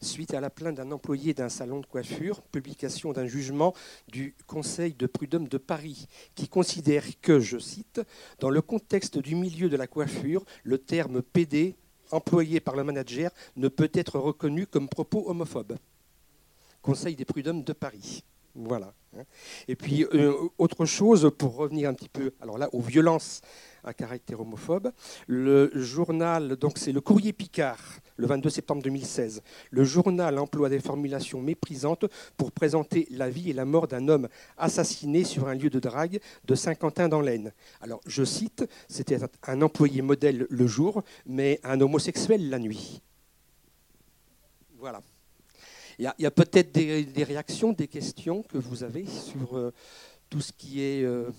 suite 0.00 0.34
à 0.34 0.40
la 0.40 0.50
plainte 0.50 0.76
d'un 0.76 0.90
employé 0.90 1.34
d'un 1.34 1.48
salon 1.48 1.80
de 1.80 1.86
coiffure, 1.86 2.42
publication 2.42 3.12
d'un 3.12 3.26
jugement 3.26 3.74
du 4.08 4.34
Conseil 4.46 4.94
de 4.94 5.06
prud'homme 5.06 5.48
de 5.48 5.58
Paris, 5.58 6.06
qui 6.34 6.48
considère 6.48 7.04
que, 7.20 7.40
je 7.40 7.58
cite, 7.58 8.00
dans 8.40 8.50
le 8.50 8.62
contexte 8.62 9.18
du 9.18 9.34
milieu 9.34 9.68
de 9.68 9.76
la 9.76 9.86
coiffure, 9.86 10.44
le 10.64 10.78
terme 10.78 11.22
PD 11.22 11.76
employé 12.10 12.60
par 12.60 12.74
le 12.76 12.84
manager 12.84 13.30
ne 13.56 13.68
peut 13.68 13.90
être 13.92 14.18
reconnu 14.18 14.66
comme 14.66 14.88
propos 14.88 15.28
homophobe. 15.28 15.76
Conseil 16.82 17.16
des 17.16 17.24
prud'hommes 17.24 17.64
de 17.64 17.72
Paris. 17.72 18.24
Voilà. 18.58 18.92
Hein. 19.16 19.22
Et 19.68 19.76
puis, 19.76 20.04
euh, 20.14 20.32
autre 20.58 20.84
chose, 20.84 21.30
pour 21.38 21.54
revenir 21.54 21.88
un 21.88 21.94
petit 21.94 22.08
peu 22.08 22.32
alors 22.40 22.58
là, 22.58 22.68
aux 22.72 22.80
violences 22.80 23.40
à 23.84 23.94
caractère 23.94 24.40
homophobe, 24.40 24.90
le 25.28 25.70
journal, 25.74 26.56
donc 26.56 26.76
c'est 26.76 26.90
le 26.90 27.00
Courrier 27.00 27.32
Picard, 27.32 27.78
le 28.16 28.26
22 28.26 28.50
septembre 28.50 28.82
2016, 28.82 29.42
le 29.70 29.84
journal 29.84 30.38
emploie 30.40 30.68
des 30.68 30.80
formulations 30.80 31.40
méprisantes 31.40 32.06
pour 32.36 32.50
présenter 32.50 33.06
la 33.12 33.30
vie 33.30 33.50
et 33.50 33.52
la 33.52 33.64
mort 33.64 33.86
d'un 33.86 34.08
homme 34.08 34.28
assassiné 34.56 35.22
sur 35.22 35.46
un 35.46 35.54
lieu 35.54 35.70
de 35.70 35.78
drague 35.78 36.18
de 36.44 36.54
Saint-Quentin 36.56 37.08
dans 37.08 37.20
l'Aisne. 37.20 37.52
Alors, 37.80 38.00
je 38.06 38.24
cite, 38.24 38.68
c'était 38.88 39.18
un 39.46 39.62
employé 39.62 40.02
modèle 40.02 40.48
le 40.50 40.66
jour, 40.66 41.04
mais 41.26 41.60
un 41.62 41.80
homosexuel 41.80 42.50
la 42.50 42.58
nuit. 42.58 43.00
Voilà. 44.78 45.00
Il 45.98 46.12
y 46.18 46.26
a, 46.26 46.30
peut-être 46.30 46.72
des, 46.72 47.24
réactions, 47.24 47.72
des 47.72 47.88
questions 47.88 48.44
que 48.44 48.56
vous 48.56 48.84
avez 48.84 49.04
sur 49.06 49.58
euh, 49.58 49.74
tout 50.30 50.40
ce 50.40 50.52
qui 50.52 50.80
est 50.80 51.02
euh, 51.02 51.30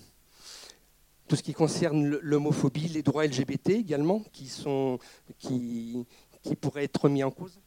tout 1.28 1.36
ce 1.36 1.42
qui 1.42 1.54
concerne 1.54 2.18
l'homophobie, 2.20 2.88
les 2.88 3.02
droits 3.02 3.24
LGBT 3.24 3.70
également, 3.70 4.20
qui 4.32 4.48
sont 4.48 4.98
qui, 5.38 6.04
pourraient 6.60 6.84
être 6.84 7.08
mis 7.08 7.22
en 7.22 7.30
cause? 7.30 7.58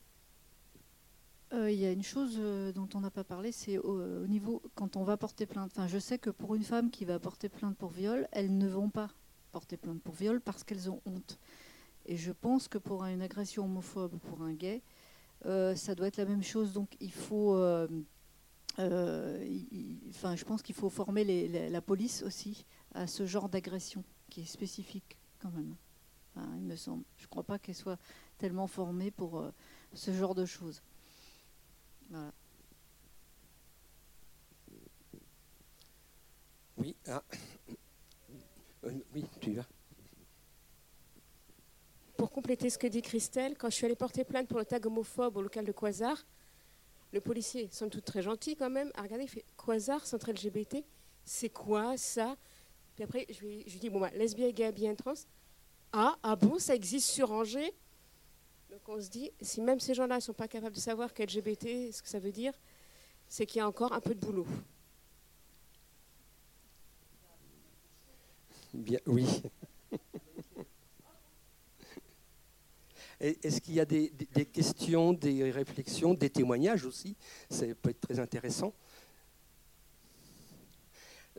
Euh, 1.54 1.72
il 1.72 1.80
y 1.80 1.86
a 1.86 1.92
une 1.92 2.04
chose 2.04 2.40
dont 2.76 2.90
on 2.94 3.00
n'a 3.00 3.10
pas 3.10 3.24
parlé, 3.24 3.52
c'est 3.52 3.78
au, 3.78 4.28
niveau 4.28 4.62
quand 4.76 4.98
on 4.98 5.04
va 5.04 5.18
porter 5.18 5.46
plainte. 5.46 5.72
Enfin, 5.74 5.88
je 5.88 5.98
sais 5.98 6.20
que 6.20 6.30
pour 6.30 6.56
une 6.56 6.64
femme 6.64 6.92
qui 6.92 7.06
va 7.06 7.20
porter 7.20 7.50
plainte 7.50 7.78
pour 7.78 7.90
viol, 7.90 8.28
elles 8.34 8.56
ne 8.56 8.68
vont 8.68 8.90
pas 8.90 9.10
porter 9.52 9.78
plainte 9.78 10.02
pour 10.02 10.14
viol 10.14 10.42
parce 10.42 10.64
qu'elles 10.64 10.92
ont 10.92 11.02
honte. 11.06 11.40
Et 12.06 12.18
je 12.18 12.34
pense 12.34 12.68
que 12.68 12.78
pour 12.78 13.06
une 13.06 13.22
agression 13.22 13.64
homophobe, 13.64 14.18
pour 14.20 14.42
un 14.42 14.54
gay, 14.54 14.84
ça 15.44 15.96
doit 15.96 16.08
être 16.08 16.18
la 16.18 16.26
même 16.26 16.44
chose. 16.44 16.74
Donc 16.74 16.96
il 17.00 17.12
faut, 17.12 17.56
euh, 17.56 17.88
euh, 18.80 19.60
enfin, 20.10 20.36
je 20.36 20.46
pense 20.46 20.62
qu'il 20.62 20.76
faut 20.76 20.90
former 20.90 21.24
la 21.70 21.82
police 21.82 22.24
aussi 22.24 22.66
à 22.94 23.08
ce 23.08 23.26
genre 23.26 23.50
d'agression 23.50 24.04
qui 24.30 24.42
est 24.42 24.46
spécifique 24.46 25.18
quand 25.40 25.52
même. 25.52 25.76
il 26.56 26.64
me 26.64 26.76
semble. 26.76 27.04
Je 27.18 27.24
ne 27.24 27.28
crois 27.28 27.44
pas 27.44 27.60
qu'elle 27.60 27.76
soit 27.76 28.00
tellement 28.38 28.68
formée 28.68 29.12
pour 29.12 29.44
ce 29.94 30.12
genre 30.12 30.36
de 30.36 30.46
choses. 30.46 30.82
Oui, 36.78 36.96
ah. 37.08 37.24
oui, 38.84 39.26
tu 39.40 39.54
vas 39.54 39.66
pour 42.18 42.30
compléter 42.30 42.70
ce 42.70 42.78
que 42.78 42.88
dit 42.88 43.02
Christelle, 43.02 43.58
quand 43.58 43.70
je 43.70 43.76
suis 43.76 43.86
allée 43.86 43.96
porter 43.96 44.24
plainte 44.24 44.48
pour 44.48 44.60
le 44.60 44.66
tag 44.66 44.86
homophobe 44.86 45.38
au 45.38 45.42
local 45.42 45.66
de 45.66 45.72
Quasar, 45.72 46.26
le 47.12 47.22
policier, 47.22 47.70
somme 47.72 47.90
toute 47.90 48.06
très 48.06 48.22
gentil 48.22 48.56
quand 48.56 48.70
même, 48.70 48.92
a 48.96 49.02
regardé, 49.02 49.26
il 49.26 49.30
fait 49.30 49.46
Quasar, 49.58 50.06
centre 50.06 50.32
LGBT, 50.32 50.84
c'est 51.26 51.50
quoi 51.50 51.98
ça? 51.98 52.36
Puis 52.96 53.04
après, 53.04 53.26
je 53.30 53.40
lui, 53.42 53.64
dis, 53.66 53.90
bon, 53.90 54.00
bah, 54.00 54.12
lesbien, 54.16 54.50
gay, 54.52 54.72
bien 54.72 54.94
trans. 54.96 55.14
Ah, 55.92 56.18
ah 56.24 56.36
bon, 56.36 56.60
ça 56.60 56.76
existe 56.76 57.10
sur 57.10 57.32
Angers? 57.32 57.74
Donc 58.70 58.82
on 58.88 59.00
se 59.00 59.10
dit, 59.10 59.32
si 59.42 59.62
même 59.62 59.80
ces 59.80 59.94
gens-là 59.94 60.16
ne 60.16 60.20
sont 60.20 60.34
pas 60.34 60.48
capables 60.48 60.76
de 60.76 60.82
savoir 60.82 61.14
qu'LGBT, 61.14 61.92
ce 61.92 62.02
que 62.02 62.10
ça 62.10 62.20
veut 62.20 62.32
dire, 62.32 62.54
c'est 63.28 63.46
qu'il 63.46 63.60
y 63.60 63.62
a 63.62 63.68
encore 63.68 63.94
un 63.94 64.00
peu 64.00 64.16
de 64.16 64.20
boulot. 64.20 64.48
Bien, 68.74 69.00
oui. 69.06 69.44
Est-ce 73.24 73.62
qu'il 73.62 73.76
y 73.76 73.80
a 73.80 73.86
des, 73.86 74.12
questions, 74.52 75.14
des 75.14 75.50
réflexions, 75.50 76.14
des 76.14 76.30
témoignages 76.30 76.86
aussi? 76.86 77.16
Ça 77.50 77.66
peut 77.82 77.92
être 77.92 78.02
très 78.02 78.20
intéressant. 78.20 78.74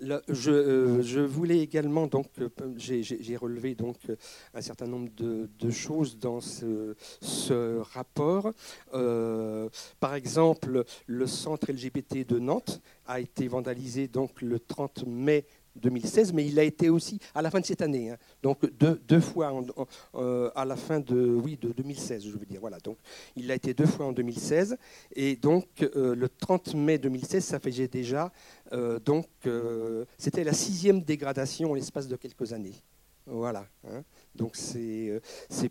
Euh, 0.03 1.03
je, 1.03 1.21
voulais 1.21 1.59
également, 1.59 2.07
donc, 2.07 2.27
euh, 2.41 2.49
j'ai 2.77 3.37
relevé 3.37 3.75
donc 3.75 3.97
un 4.55 4.61
certain 4.61 4.87
nombre 4.87 5.11
de, 5.15 5.71
choses 5.71 6.19
dans 6.19 6.41
ce, 6.41 6.95
rapport. 7.93 8.51
Euh, 8.93 9.69
par 10.01 10.15
exemple, 10.15 10.85
le 11.07 11.27
centre 11.27 11.71
LGBT 11.71 12.27
de 12.27 12.39
Nantes 12.39 12.81
a 13.07 13.21
été 13.21 13.47
vandalisé 13.47 14.09
donc 14.09 14.41
le 14.43 14.59
30 14.59 15.05
mai 15.07 15.47
2016, 15.77 16.33
mais 16.33 16.47
il 16.47 16.59
a 16.59 16.63
été 16.63 16.89
aussi 16.89 17.19
à 17.35 17.43
la 17.43 17.51
fin 17.51 17.61
de 17.61 17.67
cette 17.67 17.83
année, 17.83 18.11
hein. 18.11 18.17
donc 18.43 18.65
deux, 18.79 19.21
fois 19.21 19.53
euh, 20.15 20.51
à 20.55 20.65
la 20.65 20.77
fin 20.77 21.01
de, 21.01 21.17
oui, 21.17 21.59
de 21.61 21.73
2016, 21.73 22.25
je 22.25 22.31
veux 22.31 22.47
dire. 22.47 22.61
Voilà, 22.61 22.79
donc 22.79 22.97
il 23.37 23.51
a 23.51 23.55
été 23.55 23.75
deux 23.75 23.87
fois 23.87 24.07
en 24.07 24.13
2016, 24.13 24.77
et 25.15 25.37
donc 25.37 25.67
euh, 25.83 26.15
le 26.15 26.29
30 26.29 26.75
mai 26.75 26.99
2016, 26.99 27.45
ça 27.45 27.59
faisait 27.59 27.89
déjà, 27.89 28.33
euh, 28.73 28.99
donc 29.01 29.27
c'était 30.19 30.45
la 30.45 30.53
sixième 30.53 31.03
dégradation 31.03 31.73
en 31.73 31.75
l'espace 31.75 32.09
de 32.09 32.17
quelques 32.17 32.53
années. 32.53 32.75
Voilà. 33.27 33.67
hein. 33.89 34.03
Donc 34.35 34.55
c'est 34.57 35.21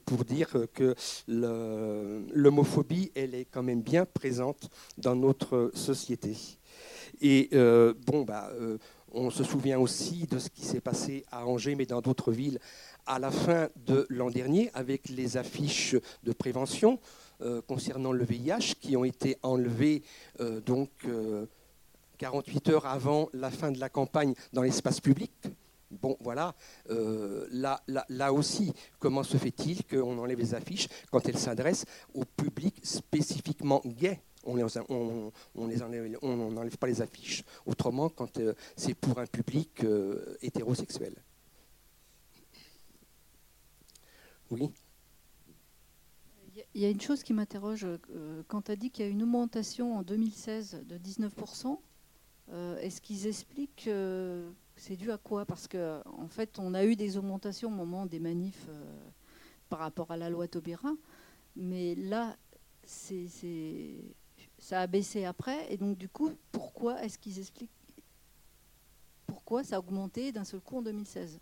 pour 0.05 0.25
dire 0.25 0.50
que 0.74 0.95
l'homophobie, 1.27 3.12
elle 3.15 3.36
est 3.36 3.45
quand 3.45 3.63
même 3.63 3.81
bien 3.81 4.05
présente 4.05 4.69
dans 4.98 5.15
notre 5.15 5.72
société. 5.74 6.36
Et 7.22 7.50
bon, 7.51 8.24
bah, 8.24 8.51
on 9.13 9.29
se 9.29 9.43
souvient 9.43 9.79
aussi 9.79 10.27
de 10.27 10.39
ce 10.39 10.50
qui 10.50 10.65
s'est 10.65 10.82
passé 10.82 11.24
à 11.32 11.46
Angers, 11.46 11.75
mais 11.75 11.86
dans 11.86 12.01
d'autres 12.01 12.32
villes, 12.32 12.60
à 13.05 13.20
la 13.20 13.32
fin 13.32 13.70
de 13.86 14.05
l'an 14.10 14.29
dernier, 14.29 14.72
avec 14.74 15.10
les 15.10 15.38
affiches 15.38 15.96
de 16.24 16.34
prévention 16.34 17.00
euh, 17.41 17.62
concernant 17.62 18.12
le 18.12 18.25
VIH 18.25 18.75
qui 18.79 18.98
ont 18.98 19.03
été 19.03 19.38
enlevées 19.43 20.03
euh, 20.39 20.62
donc 20.62 20.89
euh, 21.05 21.46
48 22.17 22.70
heures 22.70 22.86
avant 22.86 23.29
la 23.34 23.51
fin 23.51 23.72
de 23.72 23.79
la 23.79 23.89
campagne 23.89 24.34
dans 24.53 24.62
l'espace 24.62 25.00
public. 25.00 25.32
Bon, 26.01 26.17
voilà, 26.22 26.55
euh, 26.89 27.46
là, 27.51 27.82
là, 27.88 28.05
là 28.10 28.34
aussi, 28.34 28.74
comment 29.00 29.24
se 29.24 29.38
fait-il 29.38 29.84
qu'on 29.86 30.17
enlève 30.17 30.39
les 30.39 30.55
affiches 30.55 30.88
quand 31.12 31.27
elles 31.27 31.38
s'adressent 31.38 31.86
au 32.13 32.25
public 32.25 32.79
spécifiquement 32.84 33.82
gay? 33.86 34.20
On 34.43 34.55
n'enlève 36.51 36.77
pas 36.77 36.88
les 36.88 37.01
affiches. 37.01 37.43
Autrement, 37.65 38.09
quand 38.09 38.38
euh, 38.39 38.53
c'est 38.75 38.93
pour 38.93 39.17
un 39.19 39.25
public 39.25 39.83
euh, 39.83 40.35
hétérosexuel. 40.41 41.15
Oui. 44.51 44.69
Il 46.75 46.81
y 46.81 46.85
a- 46.85 46.89
une 46.89 47.01
chose 47.01 47.23
qui 47.23 47.33
m'interroge. 47.33 47.85
euh, 47.85 48.43
quand 48.47 48.63
tu 48.63 48.71
as 48.71 48.75
dit 48.75 48.91
qu'il 48.91 49.05
y 49.05 49.07
a 49.07 49.12
une 49.12 49.23
augmentation 49.23 49.97
en 49.97 50.03
2016 50.03 50.83
de 50.88 50.97
19%, 50.97 51.79
euh, 52.51 52.77
est-ce 52.79 53.01
qu'ils 53.01 53.25
expliquent 53.27 53.88
euh, 53.88 54.50
c'est 54.75 54.95
dû 54.95 55.12
à 55.12 55.17
quoi? 55.17 55.45
Parce 55.45 55.67
qu'en 55.67 56.01
en 56.05 56.27
fait, 56.27 56.59
on 56.59 56.73
a 56.73 56.85
eu 56.85 56.95
des 56.95 57.17
augmentations 57.17 57.69
au 57.69 57.75
moment 57.75 58.05
des 58.05 58.19
manifs 58.19 58.67
par 59.69 59.79
rapport 59.79 60.12
à 60.12 60.17
la 60.17 60.29
loi 60.29 60.47
Taubira, 60.47 60.91
mais 61.55 61.95
là, 61.95 62.35
c'est- 62.85 63.27
ça 64.63 64.79
a 64.79 64.88
baissé 64.88 65.25
après. 65.25 65.72
Et 65.72 65.77
donc, 65.77 65.98
du 65.98 66.08
coup, 66.08 66.32
pourquoi 66.51 67.03
est-ce 67.03 67.17
qu'ils 67.17 67.39
expliquent 67.39 67.70
pourquoi 69.27 69.63
ça 69.63 69.77
a 69.77 69.79
augmenté 69.79 70.32
d'un 70.32 70.43
seul 70.43 70.62
coup 70.62 70.77
en 70.77 70.82
2016 70.82 71.39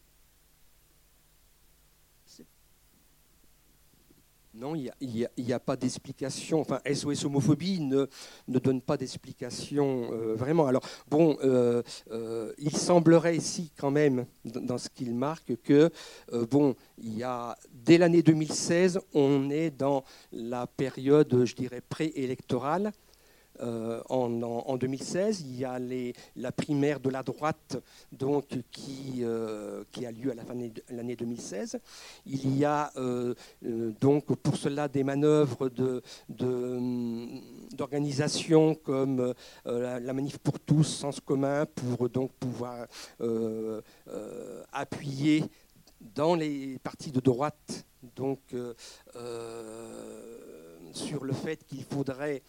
Non, 4.54 4.75
il 4.75 4.92
n'y 5.38 5.54
a, 5.54 5.60
pas 5.60 5.78
d'explication. 5.78 6.60
Enfin, 6.60 6.82
SOS 6.86 7.24
homophobie 7.24 7.80
ne, 7.80 8.08
ne 8.50 8.60
donne 8.60 8.82
pas 8.82 8.98
d'explication 8.98 10.12
euh, 10.12 10.36
vraiment. 10.36 10.68
Alors, 10.68 10.82
bon, 11.10 11.38
euh, 11.42 11.82
euh, 12.12 12.51
il 12.58 12.75
semblerait 12.75 13.38
ici 13.38 13.72
quand 13.78 13.92
même, 13.92 14.25
dans, 14.44 14.78
ce 14.78 14.90
qu'il 14.90 15.16
marque, 15.16 15.56
que, 15.63 15.90
bon, 16.50 16.75
il 16.98 17.18
y 17.18 17.24
a, 17.24 17.56
dès 17.72 17.98
l'année 17.98 18.24
2016, 18.24 19.00
on 19.13 19.50
est 19.50 19.70
dans 19.70 20.04
la 20.34 20.68
période, 20.68 21.46
je 21.46 21.56
dirais, 21.56 21.82
préélectorale. 21.82 22.92
Euh, 23.62 24.01
en, 24.10 24.41
en, 24.41 24.63
en, 24.68 24.77
2016. 24.77 25.41
Il 25.41 25.56
y 25.56 25.65
a 25.65 25.77
les, 25.77 26.13
la 26.36 26.51
primaire 26.51 27.00
de 27.00 27.12
la 27.12 27.22
droite 27.22 27.77
donc, 28.12 28.48
qui, 28.72 29.20
euh, 29.22 29.84
a 30.03 30.12
lieu 30.12 30.32
à 30.32 30.34
la 30.34 30.44
fin 30.44 30.56
de 30.56 30.72
l'année 30.89 31.15
2016. 31.15 31.77
Il 32.25 32.58
y 32.58 32.65
a 32.65 32.91
euh, 32.98 33.36
donc 33.62 34.36
pour 34.38 34.58
cela 34.58 34.88
des 34.88 35.03
manœuvres 35.03 35.70
d'organisation 36.30 38.70
de, 38.70 38.74
de, 38.74 38.80
comme 38.80 39.36
la, 39.65 40.13
manif 40.13 40.39
pour 40.39 40.60
tous, 40.60 40.84
sens 40.84 41.20
commun, 41.20 41.68
pour 41.68 42.10
donc 42.10 42.32
pouvoir 42.34 42.88
appuyer 44.74 45.44
dans 46.00 46.34
les 46.34 46.80
partis 46.80 47.12
de 47.12 47.20
droite 47.20 47.86
donc, 48.15 48.39
sur 50.94 51.24
le 51.24 51.34
fait 51.34 51.63
qu'il 51.68 51.84
faudrait 51.84 52.41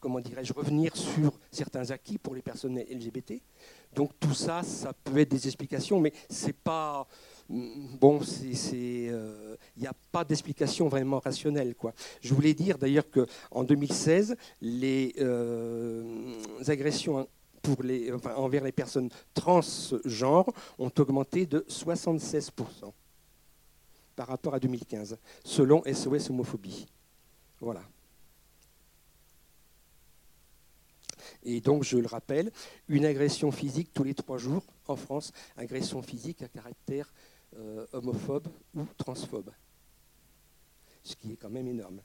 comment 0.00 0.20
dirais-je, 0.20 0.52
revenir 0.52 0.96
sur 0.96 1.32
certains 1.50 1.90
acquis 1.90 2.18
pour 2.18 2.34
les 2.34 2.42
personnes 2.42 2.78
LGBT. 2.78 3.34
Donc 3.94 4.12
tout 4.20 4.34
ça, 4.34 4.62
ça 4.62 4.92
peut 4.92 5.18
être 5.18 5.30
des 5.30 5.46
explications, 5.46 6.00
mais 6.00 6.12
c'est 6.28 6.56
pas 6.56 7.06
bon, 7.48 8.20
il 8.42 8.48
n'y 8.50 9.08
euh, 9.10 9.56
a 9.86 9.92
pas 10.12 10.24
d'explication 10.24 10.88
vraiment 10.88 11.18
rationnelle. 11.18 11.74
Quoi. 11.74 11.94
Je 12.20 12.34
voulais 12.34 12.54
dire 12.54 12.78
d'ailleurs 12.78 13.06
qu'en 13.10 13.64
2016, 13.64 14.36
les 14.60 15.14
euh, 15.18 16.34
agressions 16.66 17.26
pour 17.62 17.82
les, 17.82 18.12
envers 18.36 18.64
les 18.64 18.72
personnes 18.72 19.10
transgenres 19.34 20.52
ont 20.78 20.92
augmenté 20.98 21.46
de 21.46 21.64
76% 21.68 22.50
par 24.14 24.28
rapport 24.28 24.54
à 24.54 24.60
2015, 24.60 25.16
selon 25.44 25.82
SOS 25.84 26.30
Homophobie. 26.30 26.86
Voilà. 27.60 27.82
Et 31.42 31.60
donc, 31.60 31.84
je 31.84 31.98
le 31.98 32.06
rappelle, 32.06 32.50
une 32.88 33.04
agression 33.04 33.50
physique 33.50 33.92
tous 33.92 34.04
les 34.04 34.14
trois 34.14 34.38
jours 34.38 34.64
en 34.86 34.96
France, 34.96 35.32
agression 35.56 36.02
physique 36.02 36.42
à 36.42 36.48
caractère 36.48 37.12
euh, 37.56 37.86
homophobe 37.92 38.48
ou 38.74 38.84
transphobe. 38.96 39.50
Ce 41.02 41.16
qui 41.16 41.32
est 41.32 41.36
quand 41.36 41.50
même 41.50 41.68
énorme. 41.68 42.00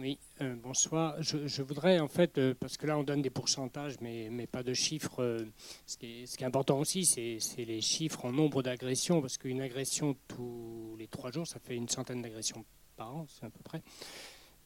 Oui, 0.00 0.18
euh, 0.40 0.54
bonsoir. 0.56 1.14
Je, 1.20 1.62
voudrais 1.62 2.00
en 2.00 2.08
fait, 2.08 2.38
euh, 2.38 2.54
parce 2.58 2.78
que 2.78 2.86
là 2.86 2.96
on 2.96 3.02
donne 3.02 3.20
des 3.20 3.28
pourcentages, 3.28 3.96
mais, 4.00 4.28
mais 4.30 4.46
pas 4.46 4.62
de 4.62 4.72
chiffres. 4.72 5.22
Euh, 5.22 5.44
ce, 5.84 5.98
qui 5.98 6.06
est, 6.06 6.42
important 6.42 6.78
aussi, 6.78 7.04
c'est 7.04 7.38
les 7.58 7.82
chiffres 7.82 8.24
en 8.24 8.32
nombre 8.32 8.62
d'agressions, 8.62 9.20
parce 9.20 9.36
qu'une 9.36 9.60
agression 9.60 10.16
tous 10.26 10.96
les 10.98 11.06
trois 11.06 11.30
jours, 11.30 11.46
ça 11.46 11.58
fait 11.58 11.76
une 11.76 11.88
centaine 11.88 12.22
d'agressions 12.22 12.64
par 12.96 13.14
an, 13.14 13.26
c'est 13.28 13.44
à 13.44 13.50
peu 13.50 13.62
près. 13.62 13.82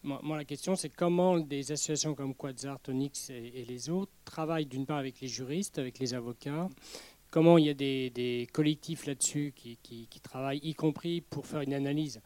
Moi, 0.04 0.20
moi 0.22 0.36
la 0.36 0.44
question, 0.44 0.76
c'est 0.76 0.90
comment 0.90 1.40
des 1.40 1.72
associations 1.72 2.14
comme 2.14 2.36
Quadzart, 2.36 2.78
Onyx 2.86 3.30
et, 3.30 3.64
les 3.66 3.90
autres 3.90 4.12
travaillent 4.24 4.66
d'une 4.66 4.86
part 4.86 4.98
avec 4.98 5.20
les 5.20 5.28
juristes, 5.28 5.80
avec 5.80 5.98
les 5.98 6.14
avocats, 6.14 6.68
comment 7.32 7.58
il 7.58 7.66
y 7.66 7.70
a 7.70 7.74
des, 7.74 8.46
collectifs 8.52 9.06
là-dessus 9.06 9.52
qui, 9.56 9.78
qui 9.82 10.20
travaillent, 10.20 10.60
y 10.62 10.74
compris 10.74 11.22
pour 11.22 11.44
faire 11.44 11.62
une 11.62 11.74
analyse. 11.74 12.20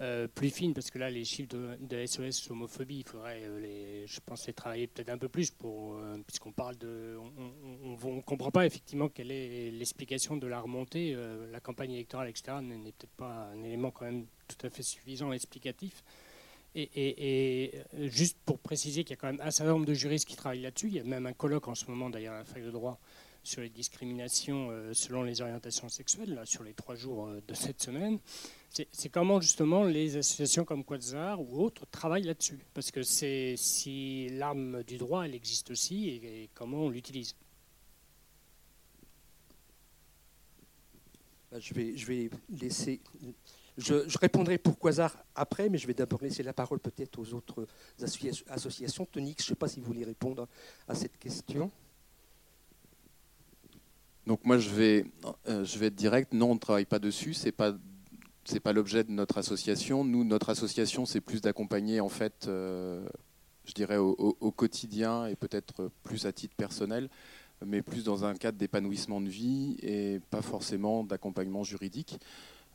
Euh, 0.00 0.26
plus 0.26 0.50
fine, 0.50 0.74
parce 0.74 0.90
que 0.90 0.98
là, 0.98 1.10
les 1.10 1.24
chiffres 1.24 1.50
de, 1.50 1.76
de 1.80 2.06
SOS 2.06 2.50
homophobie, 2.50 3.00
il 3.00 3.04
faudrait, 3.04 3.42
euh, 3.44 4.04
je 4.06 4.20
pense, 4.24 4.46
les 4.46 4.52
travailler 4.52 4.88
peut-être 4.88 5.10
un 5.10 5.18
peu 5.18 5.28
plus, 5.28 5.50
pour, 5.50 5.96
euh, 5.96 6.16
puisqu'on 6.26 6.50
parle 6.50 6.76
de. 6.78 7.16
On 7.94 8.16
ne 8.16 8.20
comprend 8.22 8.50
pas 8.50 8.66
effectivement 8.66 9.08
quelle 9.08 9.30
est 9.30 9.70
l'explication 9.70 10.36
de 10.36 10.46
la 10.46 10.60
remontée. 10.60 11.16
La 11.52 11.60
campagne 11.60 11.92
électorale, 11.92 12.28
etc., 12.28 12.56
n'est 12.62 12.92
peut-être 12.92 13.12
pas 13.16 13.50
un 13.54 13.62
élément 13.62 13.90
quand 13.90 14.06
même 14.06 14.26
tout 14.48 14.66
à 14.66 14.70
fait 14.70 14.82
suffisant, 14.82 15.32
explicatif. 15.32 16.02
Et, 16.74 16.82
et, 16.82 17.76
et 17.76 18.08
juste 18.08 18.38
pour 18.46 18.58
préciser 18.58 19.04
qu'il 19.04 19.10
y 19.10 19.18
a 19.18 19.20
quand 19.20 19.26
même 19.26 19.42
un 19.42 19.50
certain 19.50 19.72
nombre 19.72 19.84
de 19.84 19.94
juristes 19.94 20.26
qui 20.26 20.36
travaillent 20.36 20.62
là-dessus, 20.62 20.88
il 20.88 20.94
y 20.94 21.00
a 21.00 21.04
même 21.04 21.26
un 21.26 21.34
colloque 21.34 21.68
en 21.68 21.74
ce 21.74 21.84
moment, 21.86 22.08
d'ailleurs, 22.08 22.34
à 22.34 22.38
la 22.38 22.44
fac 22.44 22.64
de 22.64 22.70
droit 22.70 22.98
sur 23.44 23.60
les 23.60 23.68
discriminations 23.68 24.70
selon 24.94 25.22
les 25.22 25.42
orientations 25.42 25.88
sexuelles, 25.88 26.34
là, 26.34 26.46
sur 26.46 26.62
les 26.62 26.72
trois 26.72 26.94
jours 26.94 27.28
de 27.46 27.54
cette 27.54 27.82
semaine 27.82 28.18
c'est 28.90 29.08
comment 29.10 29.40
justement 29.40 29.84
les 29.84 30.16
associations 30.16 30.64
comme 30.64 30.84
Quasar 30.84 31.40
ou 31.40 31.62
autres 31.62 31.86
travaillent 31.90 32.22
là-dessus? 32.22 32.58
Parce 32.72 32.90
que 32.90 33.02
c'est 33.02 33.54
si 33.56 34.28
l'arme 34.30 34.82
du 34.84 34.96
droit, 34.96 35.24
elle 35.24 35.34
existe 35.34 35.70
aussi, 35.70 36.08
et, 36.08 36.44
et 36.44 36.50
comment 36.54 36.78
on 36.78 36.88
l'utilise? 36.88 37.34
Je 41.58 41.74
vais, 41.74 41.96
je 41.96 42.06
vais 42.06 42.30
laisser. 42.48 43.00
Je, 43.76 44.08
je, 44.08 44.18
répondrai 44.18 44.56
pour 44.56 44.78
Quasar 44.78 45.16
après, 45.34 45.68
mais 45.68 45.76
je 45.76 45.86
vais 45.86 45.94
d'abord 45.94 46.22
laisser 46.22 46.42
la 46.42 46.54
parole 46.54 46.78
peut-être 46.78 47.18
aux 47.18 47.34
autres 47.34 47.66
associations. 48.48 49.06
Tonix, 49.06 49.42
je 49.44 49.50
ne 49.50 49.54
sais 49.54 49.58
pas 49.58 49.68
si 49.68 49.80
vous 49.80 49.86
voulez 49.86 50.04
répondre 50.04 50.48
à 50.88 50.94
cette 50.94 51.18
question. 51.18 51.70
Donc 54.26 54.44
moi, 54.44 54.58
je 54.58 54.70
vais, 54.70 55.06
euh, 55.48 55.64
je 55.64 55.78
vais 55.78 55.86
être 55.86 55.94
direct. 55.94 56.32
Non, 56.32 56.52
on 56.52 56.54
ne 56.54 56.60
travaille 56.60 56.86
pas 56.86 56.98
dessus. 56.98 57.34
C'est 57.34 57.52
pas 57.52 57.74
c'est 58.44 58.60
pas 58.60 58.72
l'objet 58.72 59.04
de 59.04 59.10
notre 59.10 59.38
association. 59.38 60.04
Nous, 60.04 60.24
notre 60.24 60.50
association, 60.50 61.06
c'est 61.06 61.20
plus 61.20 61.40
d'accompagner, 61.40 62.00
en 62.00 62.08
fait, 62.08 62.46
euh, 62.48 63.06
je 63.64 63.72
dirais, 63.72 63.96
au, 63.96 64.50
quotidien 64.50 65.26
et 65.26 65.36
peut-être 65.36 65.90
plus 66.02 66.26
à 66.26 66.32
titre 66.32 66.54
personnel, 66.56 67.08
mais 67.64 67.82
plus 67.82 68.04
dans 68.04 68.24
un 68.24 68.34
cadre 68.34 68.58
d'épanouissement 68.58 69.20
de 69.20 69.28
vie 69.28 69.76
et 69.82 70.20
pas 70.30 70.42
forcément 70.42 71.04
d'accompagnement 71.04 71.62
juridique, 71.62 72.18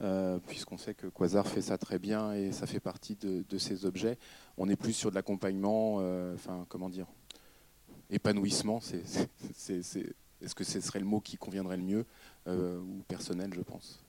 euh, 0.02 0.40
puisqu'on 0.48 0.78
sait 0.78 0.94
que 0.94 1.08
Quasar 1.08 1.48
fait 1.48 1.62
ça 1.62 1.78
très 1.78 2.00
bien 2.00 2.34
et 2.34 2.52
ça 2.52 2.68
fait 2.68 2.80
partie 2.80 3.16
de, 3.16 3.58
ces 3.58 3.86
objets. 3.86 4.18
On 4.58 4.70
est 4.70 4.78
plus 4.78 4.94
sur 4.94 5.10
de 5.10 5.16
l'accompagnement, 5.16 5.98
euh, 6.00 6.36
enfin, 6.36 6.66
comment 6.70 6.90
dire, 6.90 7.08
épanouissement, 8.10 8.80
c'est, 8.80 9.04
est, 9.70 10.16
est-ce 10.42 10.56
que 10.56 10.64
ce 10.64 10.80
serait 10.80 11.00
le 11.00 11.06
mot 11.06 11.20
qui 11.20 11.36
conviendrait 11.36 11.78
le 11.78 11.84
mieux, 11.84 12.06
ou 12.48 13.04
personnel, 13.10 13.54
je 13.54 13.62
pense. 13.62 14.07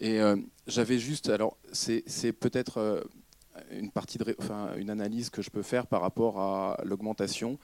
Et 0.00 0.18
euh, 0.20 0.36
j'avais 0.66 0.98
juste, 0.98 1.28
alors 1.28 1.58
c'est 1.72 2.32
peut-être 2.32 2.78
euh, 2.78 3.02
une 3.70 3.90
partie 3.90 4.18
de, 4.18 4.24
analyse 4.90 5.28
que 5.28 5.42
je 5.42 5.50
peux 5.50 5.62
faire 5.62 5.86
par 5.86 6.00
rapport 6.00 6.40
à 6.40 6.80
l'augmentation. 6.84 7.58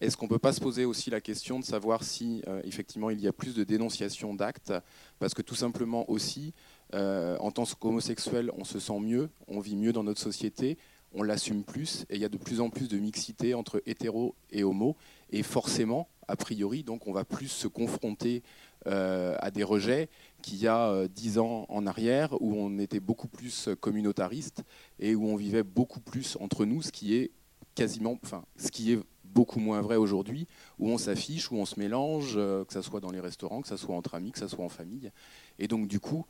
Est-ce 0.00 0.16
qu'on 0.16 0.26
ne 0.26 0.30
peut 0.30 0.38
pas 0.38 0.52
se 0.52 0.60
poser 0.60 0.84
aussi 0.84 1.10
la 1.10 1.20
question 1.20 1.58
de 1.58 1.64
savoir 1.64 2.04
si 2.04 2.42
effectivement 2.64 3.10
il 3.10 3.20
y 3.20 3.28
a 3.28 3.34
plus 3.34 3.54
de 3.54 3.64
dénonciations 3.64 4.32
d'actes? 4.32 4.72
Parce 5.18 5.34
que 5.34 5.42
tout 5.42 5.54
simplement 5.54 6.08
aussi, 6.08 6.54
en 6.94 7.50
tant 7.50 7.64
qu'homosexuel, 7.66 8.50
on 8.56 8.64
se 8.64 8.78
sent 8.78 8.98
mieux, 8.98 9.28
on 9.46 9.60
vit 9.60 9.76
mieux 9.76 9.92
dans 9.92 10.02
notre 10.02 10.22
société, 10.22 10.78
on 11.12 11.22
l'assume 11.22 11.64
plus, 11.64 12.06
et 12.08 12.14
il 12.14 12.20
y 12.20 12.24
a 12.24 12.28
de 12.28 12.38
plus 12.38 12.60
en 12.60 12.70
plus 12.70 12.88
de 12.88 12.98
mixité 12.98 13.54
entre 13.54 13.82
hétéros 13.84 14.34
et 14.50 14.64
homo, 14.64 14.96
et 15.30 15.42
forcément, 15.42 16.08
a 16.28 16.36
priori, 16.36 16.82
donc 16.82 17.06
on 17.06 17.12
va 17.12 17.24
plus 17.24 17.48
se 17.48 17.66
confronter 17.66 18.42
euh, 18.42 18.46
à 18.86 19.50
des 19.50 19.64
rejets 19.64 20.08
qu'il 20.40 20.58
y 20.58 20.66
a 20.66 20.88
euh, 20.88 21.08
dix 21.08 21.38
ans 21.38 21.66
en 21.68 21.86
arrière, 21.86 22.40
où 22.40 22.54
on 22.56 22.78
était 22.78 23.00
beaucoup 23.00 23.28
plus 23.28 23.68
communautariste 23.80 24.64
et 24.98 25.14
où 25.14 25.26
on 25.26 25.36
vivait 25.36 25.62
beaucoup 25.62 26.00
plus 26.00 26.36
entre 26.40 26.64
nous, 26.64 26.82
ce 26.82 26.92
qui 26.92 27.14
est 27.14 27.30
quasiment, 27.74 28.18
enfin, 28.22 28.44
ce 28.56 28.70
qui 28.70 28.92
est 28.92 28.98
beaucoup 29.24 29.60
moins 29.60 29.80
vrai 29.80 29.96
aujourd'hui, 29.96 30.46
où 30.78 30.88
on 30.88 30.98
s'affiche, 30.98 31.50
où 31.50 31.56
on 31.56 31.64
se 31.64 31.78
mélange, 31.78 32.34
euh, 32.36 32.64
que 32.64 32.72
ce 32.72 32.82
soit 32.82 33.00
dans 33.00 33.10
les 33.10 33.20
restaurants, 33.20 33.62
que 33.62 33.68
ce 33.68 33.76
soit 33.76 33.94
entre 33.94 34.14
amis, 34.14 34.32
que 34.32 34.38
ce 34.38 34.48
soit 34.48 34.64
en 34.64 34.68
famille. 34.68 35.12
Et 35.58 35.68
donc, 35.68 35.86
du 35.86 36.00
coup, 36.00 36.26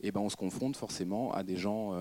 eh 0.00 0.10
ben, 0.10 0.20
on 0.20 0.28
se 0.28 0.36
confronte 0.36 0.76
forcément 0.76 1.32
à 1.32 1.44
des 1.44 1.56
gens 1.56 1.92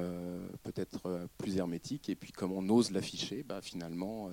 peut-être 0.63 1.28
plus 1.38 1.56
hermétiques. 1.58 2.10
Et 2.10 2.15
puis, 2.15 2.34
comme 2.34 2.52
on 2.52 2.67
ose 2.67 2.91
l'afficher, 2.91 3.43
bah, 3.43 3.62
finalement, 3.62 4.30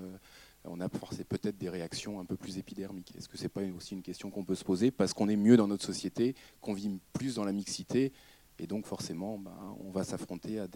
on 0.65 0.81
a 0.81 0.89
peut-être 0.89 1.59
des 1.59 1.69
réactions 1.69 2.21
un 2.21 2.25
peu 2.25 2.37
plus 2.37 2.59
épidermiques. 2.59 3.15
Est-ce 3.17 3.29
que 3.29 3.37
ce 3.37 3.45
n'est 3.45 3.49
pas 3.49 3.63
aussi 3.77 3.95
une 3.95 4.03
question 4.03 4.31
qu'on 4.31 4.45
peut 4.45 4.55
se 4.55 4.65
poser 4.65 4.91
parce 4.91 5.13
qu'on 5.13 5.29
est 5.29 5.37
mieux 5.37 5.57
dans 5.57 5.69
notre 5.69 5.85
société, 5.85 6.35
qu'on 6.61 6.75
vit 6.75 7.01
plus 7.13 7.37
dans 7.37 7.45
la 7.45 7.53
mixité 7.53 8.13
et 8.59 8.67
donc 8.67 8.85
forcément, 8.85 9.39
ben, 9.39 9.57
on 9.83 9.91
va 9.91 10.05
s'affronter 10.05 10.61
à 10.61 10.69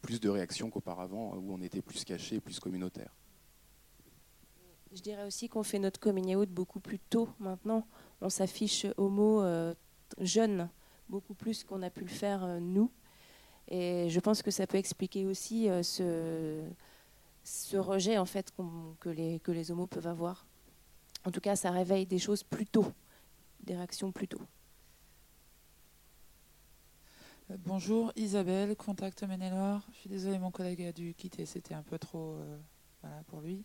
plus 0.00 0.20
de 0.20 0.28
réactions 0.28 0.68
qu'auparavant 0.68 1.36
où 1.36 1.54
on 1.54 1.62
était 1.62 1.80
plus 1.80 2.04
caché, 2.04 2.40
plus 2.40 2.58
communautaire. 2.58 3.14
Je 4.92 5.00
dirais 5.00 5.24
aussi 5.24 5.48
qu'on 5.48 5.62
fait 5.62 5.78
notre 5.78 6.00
coming 6.00 6.34
out 6.34 6.50
beaucoup 6.50 6.80
plus 6.80 6.98
tôt 6.98 7.28
maintenant. 7.38 7.86
On 8.20 8.28
s'affiche 8.28 8.86
homo 8.96 9.42
euh, 9.42 9.74
jeune, 10.18 10.68
beaucoup 11.08 11.34
plus 11.34 11.62
qu'on 11.62 11.82
a 11.82 11.88
pu 11.88 12.00
le 12.00 12.08
faire 12.08 12.44
euh, 12.44 12.58
nous. 12.58 12.90
Et 13.68 14.10
je 14.10 14.20
pense 14.20 14.42
que 14.42 14.50
ça 14.50 14.66
peut 14.66 14.76
expliquer 14.76 15.24
aussi 15.24 15.70
euh, 15.70 15.82
ce 15.84 16.60
ce 17.44 17.76
rejet 17.76 18.18
en 18.18 18.26
fait 18.26 18.52
que, 19.00 19.08
les, 19.08 19.40
que 19.40 19.52
les 19.52 19.70
homos 19.70 19.86
peuvent 19.86 20.06
avoir. 20.06 20.46
En 21.24 21.30
tout 21.30 21.40
cas, 21.40 21.56
ça 21.56 21.70
réveille 21.70 22.06
des 22.06 22.18
choses 22.18 22.42
plus 22.42 22.66
tôt, 22.66 22.92
des 23.60 23.76
réactions 23.76 24.10
plus 24.12 24.28
tôt. 24.28 24.40
Euh, 27.50 27.56
bonjour, 27.64 28.12
Isabelle, 28.16 28.76
Contact 28.76 29.22
Maine-et-Loire. 29.22 29.86
Je 29.92 29.98
suis 29.98 30.10
désolée, 30.10 30.38
mon 30.38 30.50
collègue 30.50 30.82
a 30.82 30.92
dû 30.92 31.14
quitter, 31.14 31.46
c'était 31.46 31.74
un 31.74 31.82
peu 31.82 31.98
trop 31.98 32.36
euh, 33.04 33.22
pour 33.28 33.40
lui. 33.40 33.64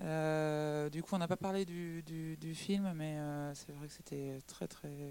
Euh, 0.00 0.90
du 0.90 1.02
coup, 1.02 1.14
on 1.14 1.18
n'a 1.18 1.28
pas 1.28 1.36
parlé 1.36 1.64
du, 1.64 2.02
du, 2.02 2.54
film, 2.54 2.92
mais 2.94 3.16
c'est 3.54 3.72
vrai 3.72 3.86
que 3.86 3.92
c'était 3.92 4.38
très 4.46 4.66
très. 4.66 5.10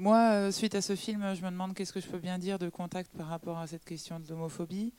Moi, 0.00 0.30
euh, 0.32 0.50
suite 0.50 0.74
à 0.74 0.80
ce 0.80 0.96
film, 0.96 1.34
je 1.34 1.42
me 1.42 1.50
demande 1.50 1.74
qu'est-ce 1.74 1.92
que 1.92 2.00
je 2.00 2.08
peux 2.08 2.18
bien 2.18 2.38
dire 2.38 2.58
de 2.58 2.70
contact 2.70 3.12
par 3.14 3.26
rapport 3.26 3.58
à 3.58 3.66
cette 3.66 3.84
question 3.84 4.18
de 4.18 4.26
l'homophobie. 4.28 4.94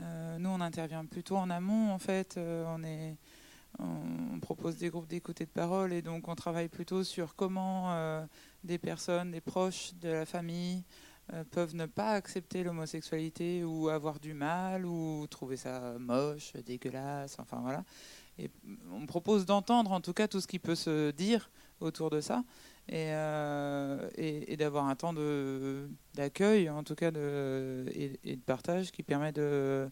Euh, 0.00 0.38
nous, 0.38 0.50
on 0.50 0.60
intervient 0.60 1.04
plutôt 1.04 1.36
en 1.36 1.50
amont, 1.50 1.92
en 1.92 2.00
fait. 2.00 2.36
Euh, 2.36 3.16
on, 3.78 4.40
propose 4.40 4.76
des 4.76 4.90
groupes 4.90 5.06
d'écoute 5.06 5.40
et 5.40 5.44
de 5.44 5.50
parole, 5.50 5.92
et 5.92 6.02
donc 6.02 6.26
on 6.26 6.34
travaille 6.34 6.68
plutôt 6.68 7.04
sur 7.04 7.36
comment 7.36 8.26
des 8.64 8.78
personnes, 8.78 9.30
des 9.30 9.40
proches 9.40 9.92
de 10.00 10.08
la 10.08 10.26
famille 10.26 10.82
peuvent 11.52 11.76
ne 11.76 11.86
pas 11.86 12.12
accepter 12.14 12.64
l'homosexualité 12.64 13.62
ou 13.62 13.88
avoir 13.88 14.18
du 14.18 14.34
mal 14.34 14.84
ou 14.86 15.24
trouver 15.28 15.56
ça 15.56 15.96
moche, 16.00 16.54
dégueulasse, 16.66 17.36
enfin 17.38 17.60
voilà. 17.62 17.84
Et 18.38 18.50
on 18.92 19.06
propose 19.06 19.46
d'entendre 19.46 19.92
en 19.92 20.00
tout 20.00 20.14
cas 20.14 20.26
tout 20.26 20.40
ce 20.40 20.48
qui 20.48 20.58
peut 20.58 20.74
se 20.74 21.12
dire 21.12 21.50
autour 21.80 22.10
de 22.10 22.20
ça. 22.20 22.42
Euh, 22.92 24.08
et, 24.16 24.56
d'avoir 24.56 24.86
un 24.86 24.96
temps 24.96 25.14
d'accueil, 26.14 26.68
en 26.68 26.82
tout 26.82 26.94
cas, 26.94 27.10
de, 27.10 27.86
et, 27.94 28.36
de 28.36 28.40
partage 28.40 28.90
qui 28.90 29.02
permet 29.02 29.32
de, 29.32 29.88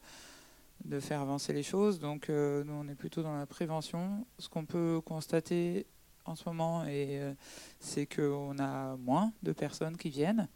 de 0.85 0.99
faire 1.01 1.21
avancer 1.21 1.53
les 1.53 1.63
choses. 1.63 2.01
Donc, 2.01 2.29
euh, 2.29 2.65
nous, 2.65 2.73
on 2.73 2.89
est 2.89 2.97
plutôt 2.97 3.23
dans 3.23 3.37
la 3.37 3.47
prévention. 3.47 4.27
Ce 4.39 4.49
qu'on 4.49 4.65
peut 4.65 5.01
constater 5.05 5.87
en 6.25 6.35
ce 6.35 6.49
moment, 6.49 6.83
euh, 6.87 7.35
c'est 7.79 8.07
qu'on 8.07 8.59
a 8.59 8.97
moins 8.97 9.33
de 9.43 9.53
personnes 9.53 9.97
qui 9.97 10.11
viennent. 10.11 10.49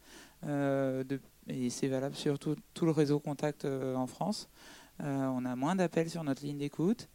Et 1.47 1.69
c'est 1.69 1.87
valable 1.87 2.15
sur 2.15 2.37
tout, 2.39 2.57
tout, 2.73 2.85
le 2.85 2.91
réseau 2.91 3.19
Contact 3.19 3.65
en 3.65 4.07
France. 4.07 4.49
on 4.99 5.45
a 5.45 5.55
moins 5.55 5.75
d'appels 5.75 6.09
sur 6.09 6.23
notre 6.25 6.43
ligne 6.43 6.57
d'écoute. 6.57 7.07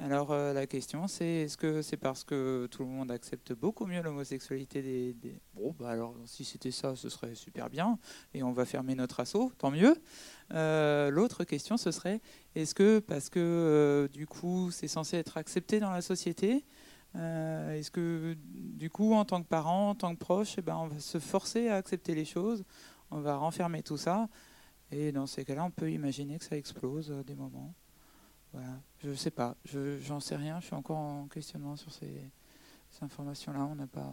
Alors 0.00 0.32
euh, 0.32 0.54
la 0.54 0.66
question 0.66 1.06
c'est 1.06 1.26
est-ce 1.26 1.58
que 1.58 1.82
c'est 1.82 1.98
parce 1.98 2.24
que 2.24 2.66
tout 2.70 2.82
le 2.82 2.88
monde 2.88 3.10
accepte 3.10 3.52
beaucoup 3.52 3.84
mieux 3.84 4.00
l'homosexualité 4.00 4.80
des, 4.80 5.40
Bon 5.54 5.74
bah 5.78 5.90
alors 5.90 6.16
si 6.24 6.44
c'était 6.44 6.70
ça 6.70 6.96
ce 6.96 7.10
serait 7.10 7.34
super 7.34 7.68
bien 7.68 7.98
et 8.32 8.42
on 8.42 8.52
va 8.52 8.64
fermer 8.64 8.94
notre 8.94 9.20
assaut, 9.20 9.52
tant 9.58 9.70
mieux. 9.70 9.94
Euh, 10.54 11.10
l'autre 11.10 11.44
question 11.44 11.76
ce 11.76 11.90
serait 11.90 12.22
est-ce 12.54 12.74
que 12.74 13.00
parce 13.00 13.28
que 13.28 13.38
euh, 13.38 14.08
du 14.08 14.26
coup 14.26 14.70
c'est 14.70 14.88
censé 14.88 15.18
être 15.18 15.36
accepté 15.36 15.78
dans 15.78 15.90
la 15.90 16.02
société 16.02 16.64
est-ce 17.14 17.90
que 17.90 18.34
du 18.40 18.88
coup 18.88 19.12
en 19.12 19.26
tant 19.26 19.42
que 19.42 19.48
parent, 19.48 19.90
en 19.90 19.94
tant 19.94 20.14
que 20.14 20.18
proche, 20.18 20.54
eh 20.56 20.62
ben, 20.62 20.76
on 20.76 20.86
va 20.86 20.98
se 20.98 21.18
forcer 21.18 21.68
à 21.68 21.76
accepter 21.76 22.14
les 22.14 22.24
choses, 22.24 22.64
on 23.10 23.20
va 23.20 23.36
renfermer 23.36 23.82
tout 23.82 23.98
ça 23.98 24.30
et 24.90 25.12
dans 25.12 25.26
ces 25.26 25.44
cas-là 25.44 25.64
on 25.64 25.70
peut 25.70 25.90
imaginer 25.90 26.38
que 26.38 26.44
ça 26.46 26.56
explose 26.56 27.10
des 27.26 27.34
moments. 27.34 27.74
Voilà, 28.52 28.82
je 28.98 29.08
ne 29.08 29.14
sais 29.14 29.30
pas, 29.30 29.56
je 29.64 29.98
j'en 30.00 30.20
sais 30.20 30.36
rien, 30.36 30.60
je 30.60 30.66
suis 30.66 30.74
encore 30.74 30.98
en 30.98 31.26
questionnement 31.26 31.76
sur 31.76 31.90
ces, 31.90 32.30
informations-là. 33.00 33.64
On 33.64 33.74
n'a 33.74 33.86
pas. 33.86 34.12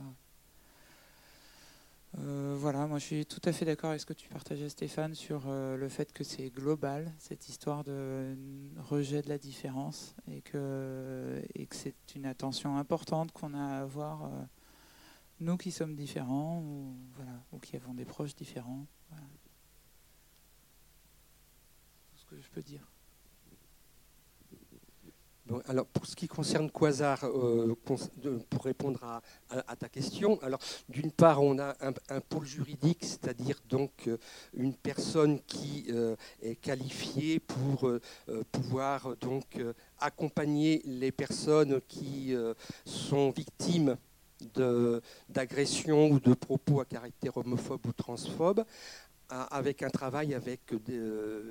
Euh, 2.17 2.55
voilà, 2.57 2.87
moi 2.87 2.97
je 2.97 3.05
suis 3.05 3.25
tout 3.25 3.41
à 3.43 3.51
fait 3.51 3.65
d'accord 3.65 3.89
avec 3.89 4.01
ce 4.01 4.05
que 4.05 4.13
tu 4.13 4.29
partageais 4.29 4.69
Stéphane 4.69 5.13
sur 5.13 5.43
euh, 5.45 5.75
le 5.77 5.89
fait 5.89 6.11
que 6.13 6.23
c'est 6.23 6.49
global, 6.49 7.13
cette 7.19 7.49
histoire 7.49 7.83
de 7.83 8.35
rejet 8.79 9.21
de 9.21 9.29
la 9.29 9.37
différence, 9.37 10.15
et 10.31 10.41
que, 10.41 11.43
c'est 11.71 12.15
une 12.15 12.25
attention 12.25 12.77
importante 12.77 13.31
qu'on 13.33 13.53
a 13.53 13.61
à 13.61 13.81
avoir, 13.81 14.23
euh, 14.23 14.29
nous 15.41 15.57
qui 15.57 15.71
sommes 15.71 15.95
différents, 15.95 16.63
ou 17.51 17.59
qui 17.59 17.75
avons 17.75 17.93
des 17.93 18.05
proches 18.05 18.35
différents. 18.35 18.87
Voilà. 19.09 19.25
Tout 22.11 22.17
ce 22.17 22.25
que 22.25 22.41
je 22.41 22.49
peux 22.49 22.63
dire 22.63 22.89
alors 25.67 25.85
pour 25.87 26.05
ce 26.05 26.15
qui 26.15 26.27
concerne 26.27 26.69
Quasar, 26.69 27.23
euh, 27.23 27.75
pour 28.49 28.63
répondre 28.63 29.03
à, 29.49 29.75
ta 29.75 29.89
question, 29.89 30.41
alors 30.41 30.59
d'une 30.87 31.11
part 31.11 31.41
on 31.41 31.59
a 31.59 31.75
un, 31.81 32.21
pôle 32.21 32.45
juridique, 32.45 32.99
c'est-à-dire 33.01 33.59
donc 33.67 34.07
euh, 34.07 34.17
une 34.53 34.73
personne 34.73 35.39
qui 35.41 35.85
euh, 35.89 36.15
est 36.41 36.55
qualifiée 36.55 37.39
pour 37.39 37.91
pouvoir 38.51 39.15
donc 39.17 39.59
accompagner 39.99 40.81
les 40.85 41.11
personnes 41.11 41.81
qui 41.87 42.33
sont 42.85 43.31
victimes 43.31 43.97
d'agressions 45.29 46.09
ou 46.09 46.19
de 46.19 46.33
propos 46.33 46.81
à 46.81 46.85
caractère 46.85 47.37
homophobe 47.37 47.85
ou 47.87 47.93
transphobe, 47.93 48.63
avec 49.29 49.83
un 49.83 49.89
travail 49.89 50.33
avec 50.33 50.73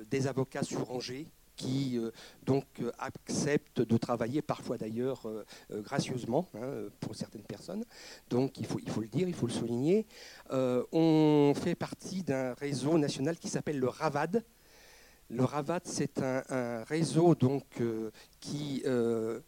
des 0.09 0.27
avocats 0.27 0.63
sur 0.63 0.91
Angers 0.91 1.27
qui 1.59 1.97
euh, 1.97 2.09
donc 2.45 2.63
euh, 2.81 2.89
acceptent 2.97 3.81
de 3.81 3.97
travailler, 3.97 4.41
parfois 4.41 4.77
d'ailleurs 4.77 5.27
euh, 5.27 5.43
gracieusement 5.81 6.47
hein, 6.55 6.87
pour 7.01 7.15
certaines 7.15 7.43
personnes. 7.43 7.83
Donc 8.29 8.57
il 8.57 8.65
faut, 8.65 8.79
il 8.79 8.89
faut 8.89 9.01
le 9.01 9.07
dire, 9.07 9.27
il 9.27 9.35
faut 9.35 9.45
le 9.45 9.53
souligner. 9.53 10.07
on 10.51 11.53
fait 11.55 11.75
partie 11.75 12.23
d'un 12.23 12.53
réseau 12.53 12.97
national 12.97 13.37
qui 13.37 13.49
s'appelle 13.49 13.77
le 13.77 13.89
RAVAD. 13.89 14.43
Le 15.31 15.43
RAVAD, 15.43 15.83
c'est 15.85 16.23
un, 16.23 16.83
réseau 16.85 17.35
donc, 17.35 17.65
qui 18.39 18.83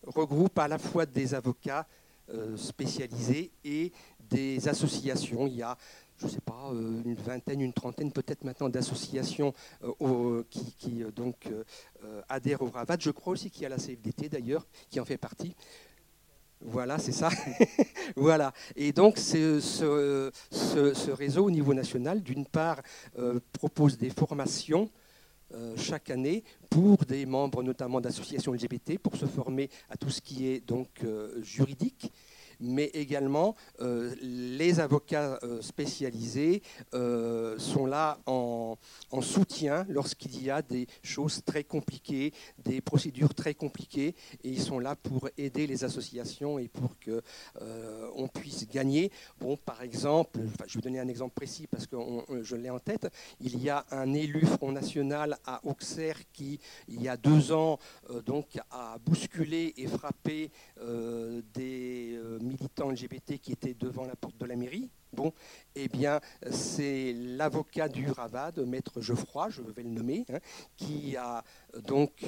regroupe 0.06 0.60
à 0.60 0.68
la 0.68 0.78
fois 0.78 1.06
des 1.06 1.34
avocats 1.34 1.88
spécialisés 2.56 3.52
et 3.64 3.92
des 4.30 4.68
associations. 4.68 5.48
Il 5.48 5.56
y 5.56 5.64
a 5.64 5.76
je 6.22 6.28
ne 6.28 6.32
sais 6.32 6.42
pas, 6.42 6.70
euh, 6.72 7.02
une 7.04 7.16
vingtaine, 7.16 7.62
une 7.62 7.74
trentaine 7.74 8.12
peut-être 8.12 8.44
maintenant 8.44 8.70
d'associations 8.70 9.54
euh, 9.84 10.44
qui, 10.52 11.04
euh, 11.04 11.12
donc, 11.12 11.50
adhèrent 12.30 12.62
au 12.62 12.70
RAVAT. 12.70 12.98
Je 13.00 13.12
crois 13.12 13.34
aussi 13.34 13.50
qu'il 13.50 13.64
y 13.64 13.66
a 13.66 13.70
la 13.70 13.78
CFDT 13.78 14.30
d'ailleurs 14.30 14.68
qui 14.90 15.00
en 15.00 15.06
fait 15.06 15.18
partie. 15.18 15.56
Voilà, 16.62 17.00
c'est 17.00 17.12
ça. 17.12 17.30
voilà. 18.16 18.54
Et 18.76 18.92
donc, 18.92 19.18
ce, 19.18 20.32
réseau 21.12 21.46
au 21.46 21.52
niveau 21.52 21.74
national, 21.74 22.22
d'une 22.22 22.46
part, 22.46 22.82
propose 23.52 23.98
des 23.98 24.12
formations 24.12 24.90
chaque 25.76 26.12
année 26.12 26.44
pour 26.70 26.98
des 27.06 27.26
membres 27.26 27.64
notamment 27.64 28.00
d'associations 28.00 28.54
LGBT 28.54 29.00
pour 29.00 29.16
se 29.16 29.26
former 29.26 29.70
à 29.90 29.98
tout 29.98 30.10
ce 30.10 30.22
qui 30.22 30.48
est 30.48 30.66
donc 30.66 30.88
juridique 31.42 32.12
mais 32.62 32.86
également 32.94 33.56
les 33.80 34.80
avocats 34.80 35.40
spécialisés 35.62 36.62
sont 36.92 37.86
là 37.86 38.20
en, 38.26 38.78
en 39.12 39.22
soutien 39.22 39.86
lorsqu'il 39.90 40.42
y 40.44 40.50
a 40.50 40.62
des 40.62 40.88
choses 41.04 41.42
très 41.46 41.64
compliquées, 41.64 42.34
des 42.64 42.82
procédures 42.82 43.34
très 43.34 43.54
compliquées, 43.54 44.16
et 44.44 44.50
ils 44.50 44.62
sont 44.62 44.80
là 44.80 44.96
pour 44.96 45.30
aider 45.38 45.68
les 45.68 45.84
associations 45.84 46.60
et 46.60 46.68
pour 46.68 46.98
que 47.00 47.22
on 48.16 48.28
puisse 48.28 48.68
gagner. 48.70 49.12
Bon, 49.40 49.58
par 49.58 49.82
exemple, 49.82 50.40
je 50.68 50.78
vais 50.78 50.82
donner 50.82 51.00
un 51.00 51.08
exemple 51.08 51.34
précis 51.34 51.68
parce 51.68 51.88
que 51.88 51.96
je 52.44 52.56
l'ai 52.56 52.70
en 52.70 52.80
tête. 52.80 53.08
Il 53.40 53.62
y 53.62 53.70
a 53.70 53.86
un 53.92 54.14
élu 54.14 54.46
Front 54.46 54.72
National 54.72 55.38
à 55.46 55.62
Auxerre 55.66 56.18
qui, 56.32 56.60
il 56.88 57.02
y 57.02 57.10
a 57.10 57.18
deux 57.18 57.52
ans, 57.52 57.80
euh, 58.10 58.22
donc, 58.22 58.58
a 58.70 58.98
bousculé 59.06 59.74
et 59.78 59.88
frappé 59.88 60.52
euh, 60.80 61.42
des 61.54 62.14
euh, 62.16 62.40
militants 62.52 62.90
LGBT 62.90 63.40
qui 63.40 63.52
étaient 63.52 63.74
devant 63.74 64.06
la 64.06 64.16
porte 64.16 64.38
de 64.38 64.46
la 64.46 64.56
mairie. 64.56 64.90
Bon, 65.14 65.34
eh 65.76 65.88
bien, 65.90 66.22
c'est 66.52 67.14
l'avocat 67.14 67.90
du 67.90 68.10
Ravad, 68.10 68.60
maître 68.60 69.02
Geoffroy, 69.02 69.50
je 69.50 69.62
vais 69.62 69.84
le 69.84 69.90
nommer, 69.90 70.26
hein, 70.30 70.40
qui 70.78 71.18
a 71.18 71.44
donc 71.84 72.24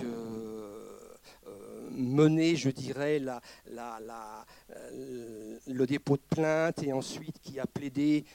mené, 1.92 2.58
je 2.58 2.70
dirais, 2.70 3.22
le 5.68 5.86
dépôt 5.86 6.18
de 6.18 6.22
plainte 6.30 6.84
et 6.84 6.92
ensuite 6.92 7.40
qui 7.40 7.58
a 7.58 7.66
plaidé 7.66 8.26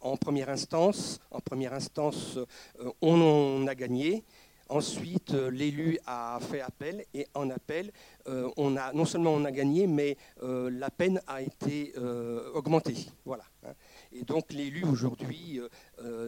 en 0.00 0.16
première 0.16 0.48
instance. 0.48 1.20
En 1.30 1.40
première 1.40 1.74
instance, 1.74 2.36
euh, 2.80 2.90
on, 3.00 3.66
a 3.66 3.74
gagné. 3.74 4.24
Ensuite, 4.70 5.32
euh, 5.32 5.50
l'élu 5.50 5.98
a 6.06 6.38
fait 6.42 6.60
appel 6.60 7.04
et 7.14 7.26
en 7.34 7.48
appel, 7.48 7.90
euh, 8.26 8.50
on 8.58 8.76
a, 8.76 8.92
non 8.92 9.06
seulement 9.06 9.32
on 9.32 9.44
a 9.44 9.50
gagné, 9.50 9.86
mais 9.86 10.16
la 10.42 10.90
peine 10.90 11.20
a 11.26 11.42
été 11.42 11.94
augmentée. 12.54 13.06
Voilà. 13.24 13.44
Hein. 13.66 13.72
Et 14.12 14.22
donc 14.22 14.52
l'élu 14.52 14.84
aujourd'hui 14.84 15.60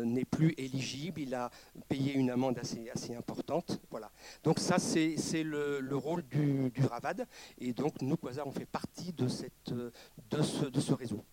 n'est 0.04 0.24
plus 0.24 0.54
éligible, 0.58 1.20
il 1.20 1.34
a 1.34 1.50
payé 1.88 2.14
une 2.14 2.30
amende 2.30 2.58
assez, 2.58 2.90
assez 2.90 3.14
importante. 3.14 3.80
Voilà. 3.90 4.10
Donc 4.42 4.58
ça, 4.58 4.78
c'est 4.78 5.42
le, 5.42 5.96
rôle 5.96 6.22
du, 6.22 6.72
RAVAD. 6.90 7.26
Et 7.58 7.72
donc 7.72 8.00
nous, 8.02 8.16
Quasar, 8.16 8.46
on 8.46 8.52
fait 8.52 8.66
partie 8.66 9.12
de, 9.12 9.28
cette, 9.28 9.72
de, 9.72 10.42
ce, 10.42 10.66
de 10.66 10.80
ce 10.80 10.92
réseau. 10.92 11.24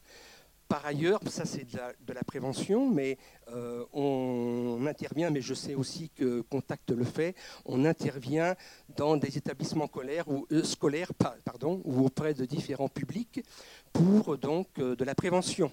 Par 0.67 0.86
ailleurs, 0.86 1.21
ça 1.27 1.45
c'est 1.45 1.65
de, 1.65 2.13
la, 2.13 2.23
prévention, 2.23 2.89
mais 2.89 3.17
euh, 3.49 3.86
on, 3.93 4.86
intervient, 4.86 5.30
mais 5.30 5.39
je 5.39 5.53
sais 5.53 5.75
aussi 5.75 6.10
que 6.10 6.41
Contact 6.41 6.91
le 6.91 7.06
fait, 7.06 7.36
on 7.65 7.86
intervient 7.86 8.56
dans 8.95 9.15
des 9.15 9.38
établissements 9.38 9.88
scolaires 9.88 10.27
ou, 10.27 10.45
euh, 10.51 10.63
ou 11.86 12.06
auprès 12.06 12.34
de 12.34 12.45
différents 12.45 12.89
publics 12.89 13.41
pour 13.93 14.38
donc 14.38 14.67
euh, 14.80 14.95
de 14.95 15.06
la 15.06 15.15
prévention 15.15 15.71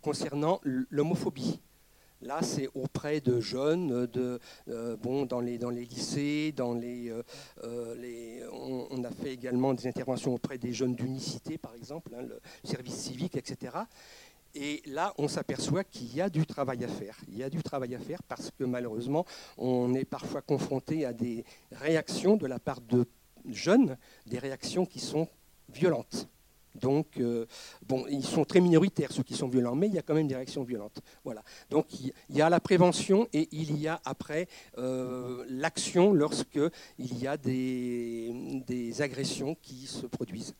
concernant 0.00 0.60
l'homophobie. 0.64 1.60
Là, 2.22 2.40
c'est 2.42 2.68
auprès 2.74 3.20
de 3.20 3.40
jeunes, 3.40 4.06
de, 4.06 4.40
euh, 4.68 4.96
bon, 4.96 5.26
dans, 5.26 5.40
les, 5.40 5.58
dans 5.58 5.70
les 5.70 5.84
lycées, 5.84 6.52
dans 6.56 6.72
les, 6.72 7.10
euh, 7.10 7.22
euh, 7.64 8.48
on, 8.90 9.04
a 9.04 9.10
fait 9.10 9.32
également 9.32 9.74
des 9.74 9.86
interventions 9.86 10.34
auprès 10.34 10.56
des 10.56 10.72
jeunes 10.72 10.94
d'unicité, 10.94 11.58
par 11.58 11.74
exemple, 11.74 12.12
hein, 12.16 12.22
le 12.22 12.40
service 12.64 12.94
civique, 12.94 13.36
etc. 13.36 13.76
Et 14.54 14.82
là, 14.86 15.12
on 15.18 15.28
s'aperçoit 15.28 15.84
qu'il 15.84 16.14
y 16.14 16.22
a 16.22 16.30
du 16.30 16.46
travail 16.46 16.82
à 16.84 16.88
faire. 16.88 17.18
Il 17.28 17.36
y 17.36 17.42
a 17.42 17.50
du 17.50 17.62
travail 17.62 17.94
à 17.94 17.98
faire 17.98 18.22
parce 18.22 18.50
que 18.50 18.64
malheureusement, 18.64 19.26
on 19.58 19.94
est 19.94 20.06
parfois 20.06 20.40
confronté 20.40 21.04
à 21.04 21.12
des 21.12 21.44
réactions 21.72 22.36
de 22.36 22.46
la 22.46 22.58
part 22.58 22.80
de 22.80 23.06
jeunes, 23.50 23.98
des 24.26 24.38
réactions 24.38 24.86
qui 24.86 25.00
sont 25.00 25.28
violentes. 25.68 26.28
Donc, 26.80 27.18
euh, 27.18 27.46
bon, 27.86 28.04
ils 28.08 28.24
sont 28.24 28.44
très 28.44 28.60
minoritaires, 28.60 29.12
ceux 29.12 29.22
qui 29.22 29.34
sont 29.34 29.48
violents, 29.48 29.74
mais 29.74 29.88
il 29.88 29.94
y 29.94 29.98
a 29.98 30.02
quand 30.02 30.14
même 30.14 30.28
des 30.28 30.34
réactions 30.34 30.64
violentes. 30.64 31.00
Voilà. 31.24 31.42
Donc, 31.70 31.86
il 32.00 32.12
y 32.30 32.42
a 32.42 32.50
la 32.50 32.60
prévention 32.60 33.28
et 33.32 33.48
il 33.52 33.78
y 33.78 33.88
a 33.88 34.00
après 34.04 34.48
euh, 34.78 35.44
l'action 35.48 36.12
lorsque 36.12 36.60
il 36.98 37.18
y 37.18 37.26
a 37.26 37.36
des 37.36 38.94
agressions 39.00 39.54
qui 39.54 39.86
se 39.86 40.06
produisent. 40.06 40.54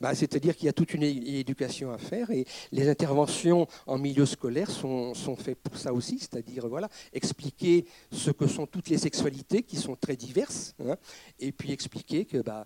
Bah, 0.00 0.14
c'est-à-dire 0.14 0.56
qu'il 0.56 0.66
y 0.66 0.68
a 0.68 0.72
toute 0.72 0.94
une 0.94 1.02
éducation 1.02 1.90
à 1.92 1.98
faire 1.98 2.30
et 2.30 2.46
les 2.72 2.88
interventions 2.88 3.66
en 3.86 3.98
milieu 3.98 4.26
scolaire 4.26 4.70
sont, 4.70 5.14
faites 5.36 5.58
pour 5.58 5.76
ça 5.76 5.92
aussi, 5.92 6.18
c'est-à-dire 6.18 6.68
voilà, 6.68 6.88
expliquer 7.12 7.84
ce 8.12 8.30
que 8.30 8.46
sont 8.46 8.66
toutes 8.66 8.88
les 8.88 8.98
sexualités 8.98 9.62
qui 9.62 9.76
sont 9.76 9.96
très 9.96 10.16
diverses 10.16 10.74
hein, 10.84 10.96
et 11.38 11.52
puis 11.52 11.72
expliquer 11.72 12.24
que 12.24 12.38
bah, 12.38 12.64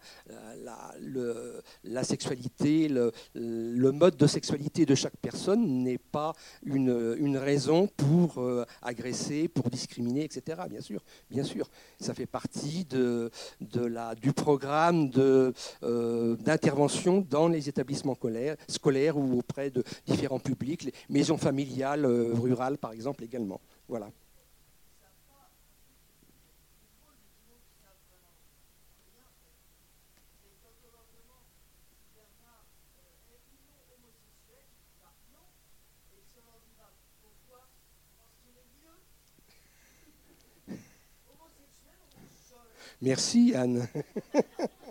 la, 0.63 0.95
le, 1.01 1.63
sexualité, 2.03 2.89
le, 2.89 3.93
mode 3.93 4.17
de 4.17 4.27
sexualité 4.27 4.87
de 4.87 4.95
chaque 4.95 5.17
personne 5.17 5.83
n'est 5.83 5.99
pas 5.99 6.33
une, 6.65 7.37
raison 7.37 7.89
pour 7.97 8.39
euh, 8.39 8.65
agresser, 8.83 9.49
pour 9.49 9.71
discriminer, 9.71 10.25
etc. 10.25 10.63
Bien 10.69 10.81
sûr, 10.81 11.03
bien 11.31 11.45
sûr. 11.45 11.71
Ça 11.99 12.13
fait 12.15 12.27
partie 12.27 12.87
du 12.91 14.33
programme 14.33 15.11
euh, 15.83 16.37
dans 17.23 17.49
les 17.49 17.69
établissements 17.69 18.17
scolaires, 18.69 19.17
ou 19.17 19.39
auprès 19.39 19.71
de 19.71 19.85
différents 20.07 20.39
publics, 20.39 20.83
les 20.85 20.93
maisons 21.09 21.39
familiales 21.39 22.05
euh, 22.05 22.33
rurales 22.35 22.79
par 22.79 22.93
exemple 22.93 23.25
également. 23.25 23.61
Voilà. 23.89 24.11
Merci 43.03 43.53
Anne. 43.57 43.89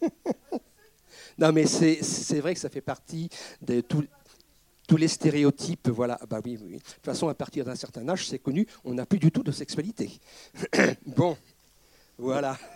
non, 1.38 1.52
mais 1.52 1.66
c'est 1.66 2.40
vrai 2.40 2.54
que 2.54 2.60
ça 2.60 2.68
fait 2.68 2.80
partie 2.80 3.28
de 3.62 3.80
tous 3.80 4.96
les 4.96 5.08
stéréotypes. 5.08 5.88
Voilà, 5.88 6.18
bah 6.28 6.40
oui. 6.44 6.56
De 6.56 6.78
toute 6.78 7.04
façon, 7.04 7.28
à 7.28 7.34
partir 7.34 7.64
d'un 7.64 7.74
certain 7.74 8.08
âge, 8.08 8.26
c'est 8.26 8.38
connu, 8.38 8.66
on 8.84 8.94
n'a 8.94 9.06
plus 9.06 9.18
du 9.18 9.30
tout 9.30 9.42
de 9.42 9.52
sexualité. 9.52 10.10
bon, 11.06 11.36
voilà. 12.18 12.56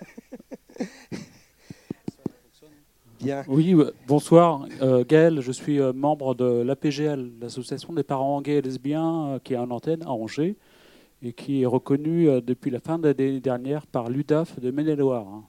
Oui, 3.47 3.75
bonsoir. 4.09 4.67
Euh, 4.81 5.05
Gaël, 5.07 5.41
je 5.41 5.53
suis 5.53 5.81
euh, 5.81 5.93
membre 5.93 6.35
de 6.35 6.63
l'APGL, 6.63 7.31
l'association 7.41 7.93
des 7.93 8.03
parents 8.03 8.41
gays 8.43 8.57
et 8.57 8.63
lesbiens, 8.63 9.27
euh, 9.27 9.39
qui 9.39 9.55
est 9.55 9.57
en 9.57 9.71
antenne 9.71 10.03
à 10.03 10.11
Angers 10.11 10.57
et 11.23 11.33
qui 11.33 11.63
est 11.63 11.67
reconnue 11.67 12.27
depuis 12.43 12.73
la 12.73 12.81
fin 12.81 12.99
de 12.99 13.07
l'année 13.07 13.39
dernière 13.39 13.87
par 13.87 14.11
l'UDAF 14.11 14.59
de 14.59 14.73
Maine-et-Loire. 14.73 15.45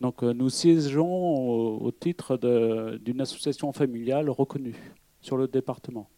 Donc 0.00 0.22
euh, 0.22 0.32
nous 0.32 0.50
siégeons 0.50 1.80
au, 1.80 1.90
titre 1.90 2.36
d'une 2.98 3.20
association 3.20 3.72
familiale 3.72 4.30
reconnue 4.30 4.94
sur 5.20 5.36
le 5.36 5.48
département. 5.48 6.08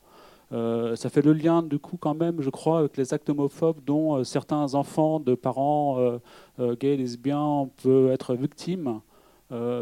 Euh, 0.52 0.96
ça 0.96 1.10
fait 1.10 1.22
le 1.22 1.34
lien 1.34 1.62
du 1.62 1.78
coup 1.78 1.98
quand 1.98 2.14
même, 2.14 2.40
je 2.40 2.50
crois, 2.50 2.78
avec 2.80 2.96
les 2.96 3.12
actes 3.12 3.28
homophobes 3.28 3.84
dont 3.84 4.16
euh, 4.16 4.24
certains 4.24 4.74
enfants 4.74 5.20
de 5.20 5.34
parents 5.34 6.18
gays, 6.58 6.96
lesbiens 6.96 7.68
peuvent 7.82 8.10
être 8.10 8.34
victimes 8.34 9.00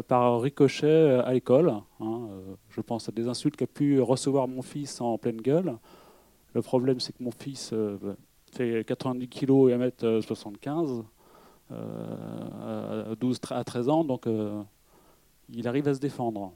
par 0.07 0.39
ricochet 0.39 1.19
à 1.25 1.33
l'école. 1.33 1.73
Hein. 1.99 2.21
je 2.69 2.79
pense 2.79 3.09
à 3.09 3.11
des 3.11 3.27
insultes 3.27 3.57
qu'a 3.57 3.67
pu 3.67 3.99
recevoir 3.99 4.47
mon 4.47 4.61
fils 4.61 5.01
en 5.01 5.17
pleine 5.17 5.41
gueule. 5.41 5.77
Le 6.53 6.61
problème, 6.61 7.01
c'est 7.01 7.11
que 7.11 7.21
mon 7.21 7.31
fils 7.31 7.73
fait 8.53 8.85
90 8.87 9.27
kg 9.27 9.69
et 9.69 9.75
1m75. 9.75 11.03
12 11.69 11.73
euh, 11.73 13.55
à 13.55 13.63
13 13.63 13.89
ans, 13.89 14.03
donc 14.03 14.27
euh, 14.27 14.61
il 15.53 15.67
arrive 15.67 15.87
à 15.87 15.93
se 15.93 15.99
défendre. 15.99 16.53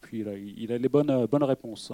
Puis 0.00 0.24
il 0.56 0.72
a, 0.72 0.78
les 0.78 0.88
bonnes, 0.88 1.10
euh, 1.10 1.26
bonnes 1.26 1.44
réponses. 1.44 1.92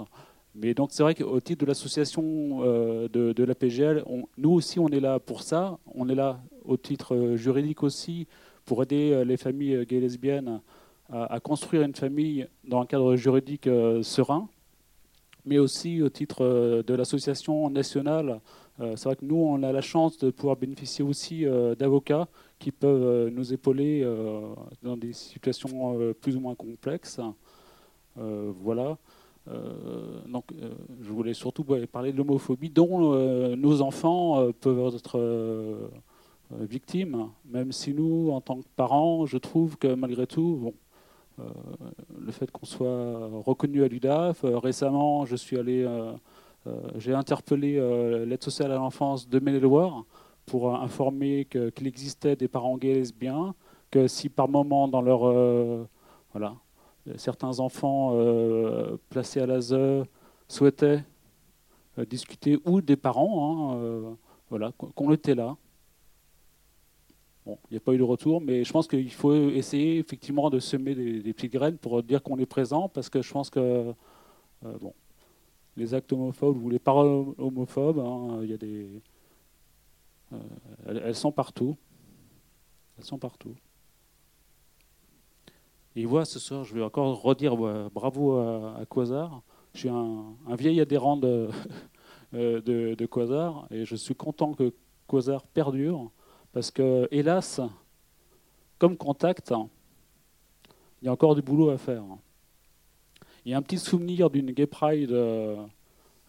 Mais 0.53 0.73
donc 0.73 0.89
c'est 0.91 1.03
vrai 1.03 1.15
qu'au 1.15 1.39
titre 1.39 1.61
de 1.61 1.65
l'association 1.65 2.59
de, 2.59 3.07
de, 3.07 3.43
la 3.43 3.55
PGL, 3.55 4.03
nous 4.37 4.51
aussi 4.51 4.79
on 4.79 4.89
est 4.89 4.99
là 4.99 5.17
pour 5.17 5.43
ça. 5.43 5.77
On 5.95 6.09
est 6.09 6.15
là 6.15 6.41
au 6.65 6.75
titre 6.75 7.35
juridique 7.35 7.83
aussi 7.83 8.27
pour 8.65 8.83
aider 8.83 9.23
les 9.23 9.37
familles 9.37 9.85
gays 9.85 9.95
et 9.95 10.01
lesbiennes 10.01 10.59
à, 11.09 11.39
construire 11.39 11.83
une 11.83 11.95
famille 11.95 12.47
dans 12.65 12.81
un 12.81 12.85
cadre 12.85 13.15
juridique 13.15 13.69
serein. 14.01 14.49
mais 15.45 15.57
aussi 15.57 16.01
au 16.01 16.09
titre 16.09 16.83
de 16.85 16.93
l'association 16.93 17.69
nationale. 17.69 18.41
C'est 18.79 19.03
vrai 19.03 19.15
que 19.15 19.25
nous, 19.25 19.35
on 19.35 19.61
a 19.61 19.71
la 19.71 19.81
chance 19.81 20.17
de 20.17 20.31
pouvoir 20.31 20.55
bénéficier 20.55 21.03
aussi 21.03 21.45
d'avocats 21.77 22.27
qui 22.57 22.71
peuvent 22.71 23.29
nous 23.29 23.53
épauler 23.53 24.03
dans 24.81 24.97
des 24.97 25.13
situations 25.13 26.13
plus 26.19 26.35
ou 26.35 26.39
moins 26.39 26.55
complexes. 26.55 27.19
Voilà. 28.15 28.97
donc, 30.27 30.45
je 30.99 31.11
voulais 31.11 31.35
surtout 31.35 31.63
parler 31.91 32.11
de 32.11 32.17
l'homophobie 32.17 32.71
dont 32.71 33.55
nos 33.55 33.81
enfants 33.83 34.51
peuvent 34.61 34.95
être 34.95 35.19
euh, 36.53 36.65
victimes, 36.65 37.29
même 37.45 37.71
si 37.71 37.93
nous, 37.93 38.29
en 38.31 38.41
tant 38.41 38.57
que 38.57 38.67
parents, 38.75 39.25
je 39.25 39.37
trouve 39.37 39.77
que 39.77 39.93
malgré 39.93 40.27
tout, 40.27 40.57
bon, 40.61 40.73
euh, 41.39 41.43
le 42.19 42.31
fait 42.31 42.51
qu'on 42.51 42.65
soit 42.65 43.29
reconnu 43.45 43.83
à 43.83 43.87
l'UDAF, 43.87 44.43
euh, 44.43 44.57
récemment, 44.57 45.25
je 45.25 45.35
suis 45.35 45.57
allé, 45.57 45.87
j'ai 46.95 47.13
interpellé 47.13 47.79
l'aide 48.25 48.43
sociale 48.43 48.71
à 48.71 48.75
l'enfance 48.75 49.27
de 49.27 49.39
Maine-et-Loire 49.39 50.05
pour 50.45 50.75
informer 50.75 51.45
qu'il 51.45 51.87
existait 51.87 52.35
des 52.35 52.47
parents 52.47 52.77
gays 52.77 52.91
et 52.91 52.95
lesbiens, 52.95 53.55
que 53.89 54.07
si 54.07 54.29
par 54.29 54.47
moment 54.47 54.87
dans 54.87 55.01
leur 55.01 55.87
voilà, 56.33 56.55
certains 57.15 57.59
enfants 57.59 58.15
placés 59.09 59.39
à 59.39 59.45
l'ASE 59.47 60.05
souhaitaient 60.47 61.03
discuter 62.09 62.59
ou 62.65 62.81
des 62.81 62.95
parents, 62.95 63.73
hein, 63.73 64.17
voilà, 64.51 64.71
qu'on 64.73 65.11
était 65.13 65.35
là. 65.35 65.57
Bon, 67.45 67.57
il 67.69 67.73
n'y 67.73 67.77
a 67.77 67.79
pas 67.79 67.93
eu 67.93 67.97
de 67.97 68.03
retour, 68.03 68.39
mais 68.39 68.63
je 68.63 68.71
pense 68.71 68.87
qu'il 68.87 69.11
faut 69.11 69.49
essayer 69.49 69.97
effectivement 69.97 70.49
de 70.51 70.59
semer 70.59 70.93
des, 70.93 71.33
petites 71.33 71.51
graines 71.51 71.77
pour 71.77 72.03
dire 72.03 72.21
qu'on 72.21 72.37
est 72.37 72.45
présent, 72.45 72.87
parce 72.87 73.09
que 73.09 73.21
je 73.21 73.31
pense 73.31 73.49
que 73.49 73.59
euh, 73.59 73.93
bon, 74.79 74.93
les 75.77 75.93
actes 75.93 76.11
homophobes 76.13 76.61
ou 76.63 76.69
les 76.69 76.79
paroles 76.79 77.33
homophobes, 77.37 77.99
hein, 77.99 78.39
il 78.43 78.49
y 78.49 78.53
a 78.53 78.57
des, 78.57 79.01
euh, 80.33 80.37
elles, 80.85 81.15
sont 81.15 81.31
partout. 81.31 81.77
Elles 82.97 83.03
sont 83.03 83.17
partout. 83.17 83.55
Et 85.95 86.05
voilà, 86.05 86.25
ce 86.25 86.39
soir, 86.39 86.63
je 86.63 86.73
vais 86.73 86.83
encore 86.83 87.21
redire 87.21 87.55
bravo 87.89 88.37
à, 88.37 88.85
Quasar. 88.89 89.41
Je 89.73 89.79
suis 89.79 89.89
un, 89.89 90.35
vieil 90.57 90.79
adhérent 90.79 91.17
de, 91.17 91.49
de, 92.33 92.59
de, 92.95 93.05
Quasar 93.05 93.67
et 93.71 93.85
je 93.85 93.95
suis 93.95 94.15
content 94.15 94.53
que 94.53 94.73
Quasar 95.07 95.43
perdure 95.43 96.11
parce 96.53 96.71
que, 96.71 97.07
hélas, 97.11 97.61
comme 98.77 98.97
contact, 98.97 99.53
il 101.01 101.05
y 101.05 101.07
a 101.07 101.11
encore 101.11 101.35
du 101.35 101.41
boulot 101.41 101.69
à 101.69 101.77
faire. 101.77 102.03
Il 103.45 103.51
y 103.51 103.55
a 103.55 103.57
un 103.57 103.61
petit 103.61 103.77
souvenir 103.77 104.29
d'une 104.29 104.51
Gay 104.51 104.67
Pride 104.67 105.11
euh, 105.11 105.55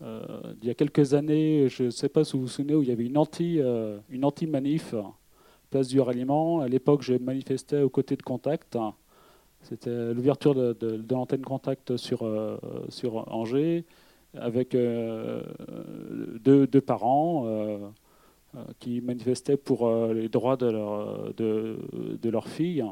euh, 0.03 0.23
d'il 0.61 0.69
y 0.69 0.71
a 0.71 0.75
quelques 0.75 1.15
années, 1.15 1.69
je 1.69 1.85
ne 1.85 1.91
sais 1.91 2.09
pas 2.09 2.25
si 2.25 2.33
vous 2.33 2.43
vous 2.43 2.49
souvenez, 2.49 2.75
où 2.75 2.83
il 2.83 2.89
y 2.89 2.93
avait 2.93 3.05
une 3.05 3.19
anti, 3.19 3.61
euh, 3.61 3.99
anti-manif, 4.23 4.95
place 5.71 5.89
du 5.89 6.01
ralliement. 6.01 6.61
À 6.61 6.69
l'époque, 6.69 7.03
je 7.03 7.15
manifestais 7.15 7.83
aux 7.83 7.91
côtés 7.91 8.17
de 8.17 8.23
Contact. 8.23 8.79
C'était 9.63 10.13
l'ouverture 10.13 10.55
de, 10.55 11.05
l'antenne 11.11 11.43
Contact 11.43 11.97
sur, 11.97 12.29
sur 12.89 13.33
Angers, 13.33 13.85
avec 14.35 14.73
deux, 14.73 15.43
deux, 16.67 16.81
parents 16.81 17.47
euh, 18.55 18.61
qui 18.81 19.01
manifestaient 19.01 19.57
pour 19.57 19.87
euh, 19.87 20.13
les 20.13 20.29
droits 20.29 20.59
de 20.59 20.67
leur, 20.67 21.33
de, 21.33 21.79
de 22.21 22.29
leur 22.29 22.49
fille. 22.49 22.85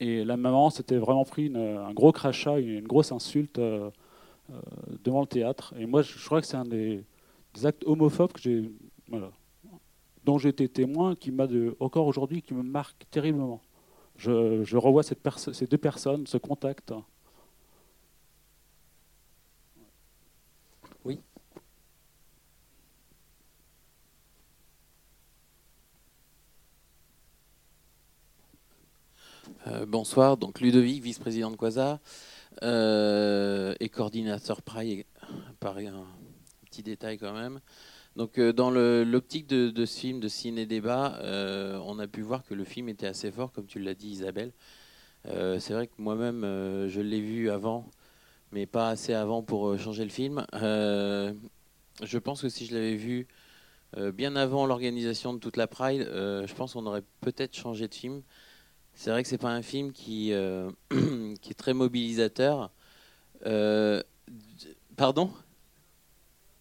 Et 0.00 0.24
la 0.24 0.36
maman 0.36 0.70
s'était 0.70 0.98
vraiment 0.98 1.24
pris 1.24 1.50
un 1.54 1.92
gros 1.92 2.12
crachat, 2.12 2.58
une, 2.58 2.86
grosse 2.86 3.12
insulte 3.12 3.58
euh, 3.58 3.90
devant 5.04 5.22
le 5.22 5.26
théâtre. 5.26 5.74
Et 5.78 5.86
moi, 5.86 6.02
je, 6.02 6.24
crois 6.24 6.40
que 6.40 6.46
c'est 6.46 6.56
un 6.56 6.64
des, 6.64 7.04
actes 7.64 7.82
homophobes 7.86 8.32
dont 10.24 10.38
j'ai 10.38 10.48
été 10.48 10.68
témoin, 10.68 11.14
qui 11.14 11.30
m'a 11.30 11.46
encore 11.80 12.06
aujourd'hui, 12.06 12.42
qui 12.42 12.52
me 12.52 12.62
marque 12.62 13.08
terriblement. 13.10 13.62
Je, 14.16 14.76
revois 14.76 15.02
ces 15.02 15.66
deux 15.66 15.78
personnes, 15.78 16.26
ce 16.26 16.36
contact. 16.36 16.92
Euh, 29.68 29.84
bonsoir, 29.84 30.36
donc 30.36 30.60
Ludovic, 30.60 31.02
vice-président 31.02 31.50
de 31.50 31.56
Quasar 31.56 31.98
euh, 32.62 33.74
et 33.80 33.88
coordinateur 33.88 34.62
Pride, 34.62 35.04
pareil, 35.58 35.88
un 35.88 36.06
petit 36.66 36.84
détail 36.84 37.18
quand 37.18 37.32
même. 37.32 37.60
Donc 38.14 38.38
euh, 38.38 38.52
dans 38.52 38.70
l'optique 38.70 39.48
de, 39.48 39.84
ce 39.84 39.98
film 39.98 40.20
de 40.20 40.28
ciné-débat, 40.28 41.18
on 41.84 41.98
a 41.98 42.06
pu 42.06 42.22
voir 42.22 42.44
que 42.44 42.54
le 42.54 42.62
film 42.64 42.88
était 42.88 43.08
assez 43.08 43.32
fort, 43.32 43.50
comme 43.50 43.66
tu 43.66 43.80
l'as 43.80 43.94
dit 43.94 44.08
Isabelle. 44.08 44.52
C'est 45.24 45.72
vrai 45.72 45.88
que 45.88 45.94
moi-même, 45.98 46.42
je 46.88 47.00
l'ai 47.00 47.20
vu 47.20 47.50
avant, 47.50 47.90
mais 48.52 48.66
pas 48.66 48.90
assez 48.90 49.14
avant 49.14 49.42
pour 49.42 49.76
changer 49.78 50.04
le 50.04 50.10
film. 50.10 50.46
je 50.52 52.18
pense 52.18 52.42
que 52.42 52.48
si 52.48 52.66
je 52.66 52.74
l'avais 52.74 52.94
vu 52.94 53.26
bien 54.14 54.36
avant 54.36 54.66
l'organisation 54.66 55.34
de 55.34 55.40
toute 55.40 55.56
la 55.56 55.66
Pride, 55.66 56.08
je 56.08 56.54
pense 56.54 56.74
qu'on 56.74 56.86
aurait 56.86 57.02
peut-être 57.20 57.56
changé 57.56 57.88
de 57.88 57.94
film. 57.94 58.22
C'est 58.98 59.10
vrai 59.10 59.22
que 59.22 59.28
c'est 59.28 59.36
pas 59.38 59.50
un 59.50 59.60
film 59.60 59.92
qui, 59.92 60.32
euh, 60.32 60.70
qui 60.90 61.50
est 61.50 61.56
très 61.56 61.74
mobilisateur. 61.74 62.70
Euh, 63.44 64.02
pardon? 64.96 65.30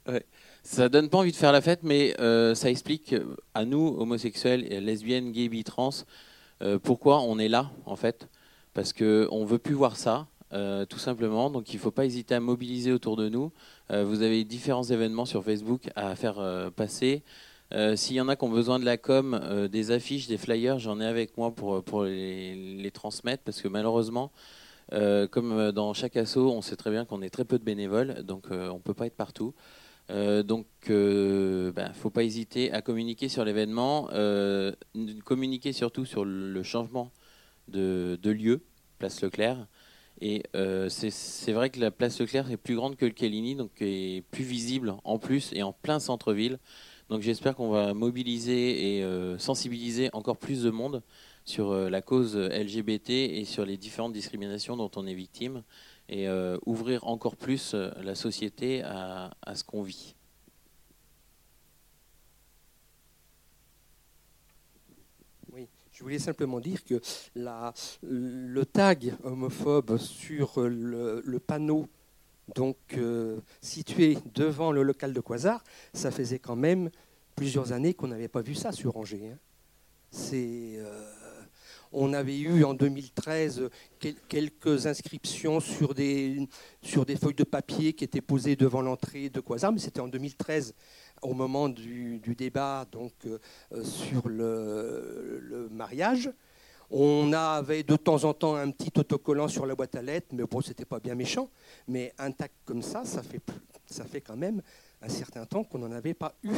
Ouais. 0.06 0.26
Ça 0.62 0.90
donne 0.90 1.10
pas 1.10 1.20
envie 1.20 1.32
de 1.32 1.38
faire 1.38 1.54
la 1.54 1.62
fête, 1.62 1.80
mais 1.84 2.14
euh, 2.20 2.54
ça 2.54 2.70
explique 2.70 3.16
à 3.54 3.64
nous, 3.64 3.96
homosexuels, 3.98 4.62
lesbiennes, 4.84 5.32
gays, 5.32 5.48
bi, 5.48 5.64
trans, 5.64 5.92
pourquoi 6.84 7.22
on 7.22 7.40
est 7.40 7.48
là, 7.48 7.72
en 7.86 7.96
fait. 7.96 8.28
Parce 8.74 8.92
qu'on 8.92 9.42
ne 9.42 9.46
veut 9.46 9.60
plus 9.60 9.76
voir 9.76 9.96
ça, 9.96 10.28
tout 10.90 11.00
simplement. 11.00 11.50
Donc 11.50 11.72
il 11.72 11.78
ne 11.78 11.82
faut 11.82 11.92
pas 11.92 12.06
hésiter 12.06 12.34
à 12.36 12.40
mobiliser 12.40 12.92
autour 12.92 13.16
de 13.16 13.30
nous. 13.30 13.52
vous 13.90 14.22
avez 14.24 14.44
différents 14.44 14.84
événements 14.84 15.26
sur 15.26 15.44
Facebook 15.44 15.90
à 15.96 16.16
faire 16.16 16.72
passer. 16.76 17.24
Euh, 17.76 17.98
s'il 17.98 18.16
y 18.16 18.22
en 18.22 18.30
a 18.30 18.38
qui 18.38 18.46
ont 18.46 18.50
besoin 18.50 18.80
de 18.80 18.86
la 18.86 18.98
com, 18.98 19.38
euh, 19.44 19.68
des 19.68 19.92
affiches, 19.92 20.28
des 20.28 20.38
flyers, 20.38 20.80
j'en 20.80 21.02
ai 21.02 21.06
avec 21.06 21.38
moi 21.38 21.54
pour, 21.54 21.84
pour 21.84 22.04
les, 22.04 22.92
transmettre 22.94 23.44
parce 23.44 23.62
que 23.62 23.68
malheureusement, 23.68 24.32
euh, 24.94 25.28
comme 25.28 25.72
dans 25.74 25.94
chaque 25.94 26.16
asso, 26.16 26.38
on 26.38 26.62
sait 26.62 26.78
très 26.78 26.92
bien 26.92 27.04
qu'on 27.04 27.22
est 27.22 27.30
très 27.30 27.44
peu 27.44 27.60
de 27.60 27.64
bénévoles, 27.64 28.24
donc 28.24 28.46
on 28.50 28.76
ne 28.76 28.80
peut 28.80 28.94
pas 28.94 29.08
être 29.08 29.18
partout. 29.18 29.54
donc, 30.10 30.68
il 30.88 30.94
ne 30.94 31.74
ben, 31.76 31.92
faut 31.94 32.10
pas 32.10 32.24
hésiter 32.24 32.72
à 32.72 32.82
communiquer 32.82 33.28
sur 33.28 33.44
l'événement, 33.44 34.08
communiquer 35.26 35.74
surtout 35.74 36.06
sur 36.06 36.24
le 36.24 36.64
changement 36.64 37.12
de, 37.68 38.18
de 38.22 38.32
lieu, 38.32 38.62
Place 39.00 39.22
Leclerc. 39.22 39.68
Et 40.22 40.44
c'est 40.90 41.52
vrai 41.52 41.70
que 41.70 41.82
la 41.82 41.92
Place 41.92 42.22
Leclerc 42.22 42.50
est 42.52 42.58
plus 42.58 42.76
grande 42.76 42.96
que 42.96 43.06
le 43.06 43.12
Kellini, 43.12 43.56
donc 43.56 43.72
est 43.82 44.24
plus 44.32 44.46
visible 44.46 44.96
en 45.04 45.20
plus 45.20 45.52
et 45.52 45.64
en 45.64 45.74
plein 45.74 46.00
centre-ville. 46.00 46.60
Donc 47.10 47.22
j'espère 47.22 47.56
qu'on 47.56 47.70
va 47.70 47.94
mobiliser 47.94 48.98
et 48.98 49.04
euh, 49.04 49.38
sensibiliser 49.38 50.10
encore 50.14 50.38
plus 50.38 50.64
de 50.64 50.72
monde 50.72 51.04
sur 51.44 51.72
euh, 51.72 51.90
la 51.90 52.02
cause 52.02 52.36
LGBT 52.36 53.12
et 53.12 53.46
sur 53.46 53.64
les 53.64 53.78
différentes 53.78 54.14
discriminations 54.14 54.76
dont 54.76 54.90
on 54.96 55.06
est 55.06 55.14
victime 55.14 55.62
et 56.10 56.28
euh, 56.28 56.58
ouvrir 56.66 57.06
encore 57.06 57.36
plus 57.36 57.76
la 57.76 58.16
société 58.16 58.82
à, 58.84 59.32
ce 59.54 59.64
qu'on 59.64 59.84
vit. 59.84 60.16
Oui, 65.54 65.68
je 65.92 66.02
voulais 66.02 66.20
simplement 66.20 66.60
dire 66.60 66.84
que 66.84 67.00
la, 67.36 67.72
le 68.02 68.66
tag 68.66 69.14
homophobe 69.24 69.98
sur 69.98 70.60
le 70.60 71.38
panneau 71.38 71.88
donc 72.54 72.78
euh, 72.94 73.40
situé 73.62 74.18
devant 74.34 74.72
le 74.72 74.84
local 74.84 75.14
de 75.14 75.20
Quasar, 75.20 75.64
ça 75.94 76.12
faisait 76.12 76.40
quand 76.40 76.56
même 76.56 76.90
plusieurs 77.36 77.72
années 77.72 77.94
qu'on 77.94 78.08
n'avait 78.08 78.28
pas 78.28 78.42
vu 78.42 78.56
ça 78.56 78.72
sur 78.72 78.98
Angers. 78.98 79.32
Hein. 79.34 79.38
Euh, 80.34 81.12
on 81.92 82.14
avait 82.14 82.38
eu 82.38 82.64
en 82.64 82.74
2013 82.74 83.70
quelques 84.28 84.86
inscriptions 84.86 85.60
sur 85.60 85.94
des, 85.94 86.48
feuilles 86.84 87.34
de 87.36 87.44
papier 87.44 87.94
qui 87.94 88.04
étaient 88.04 88.22
posées 88.22 88.56
devant 88.56 88.82
l'entrée 88.82 89.30
de 89.30 89.40
Quasar, 89.40 89.72
mais 89.72 89.80
c'était 89.80 90.02
en 90.02 90.08
2013 90.08 90.74
au 91.22 91.34
moment 91.34 91.70
du, 91.70 92.22
débat 92.38 92.86
donc, 92.92 93.14
euh, 93.26 93.40
sur 93.84 94.30
le 94.30 95.68
mariage. 95.72 96.30
On 96.92 97.34
avait 97.34 97.84
de 97.84 97.96
temps 97.96 98.24
en 98.24 98.34
temps 98.34 98.56
un 98.56 98.72
petit 98.72 98.92
autocollant 98.98 99.48
sur 99.48 99.66
la 99.66 99.76
boîte 99.76 99.96
à 99.96 100.02
lettres, 100.02 100.28
mais 100.34 100.44
bon, 100.44 100.62
c'était 100.62 100.86
pas 100.86 101.00
bien 101.00 101.16
méchant. 101.16 101.50
Mais 101.88 102.14
un 102.18 102.32
tac 102.32 102.52
comme 102.66 102.82
ça, 102.82 103.04
ça 103.06 103.22
fait, 103.24 104.22
quand 104.22 104.38
même 104.38 104.62
un 105.02 105.10
certain 105.10 105.46
temps 105.46 105.64
qu'on 105.64 105.80
n'en 105.80 105.92
avait 105.92 106.14
pas 106.14 106.36
eu 106.44 106.54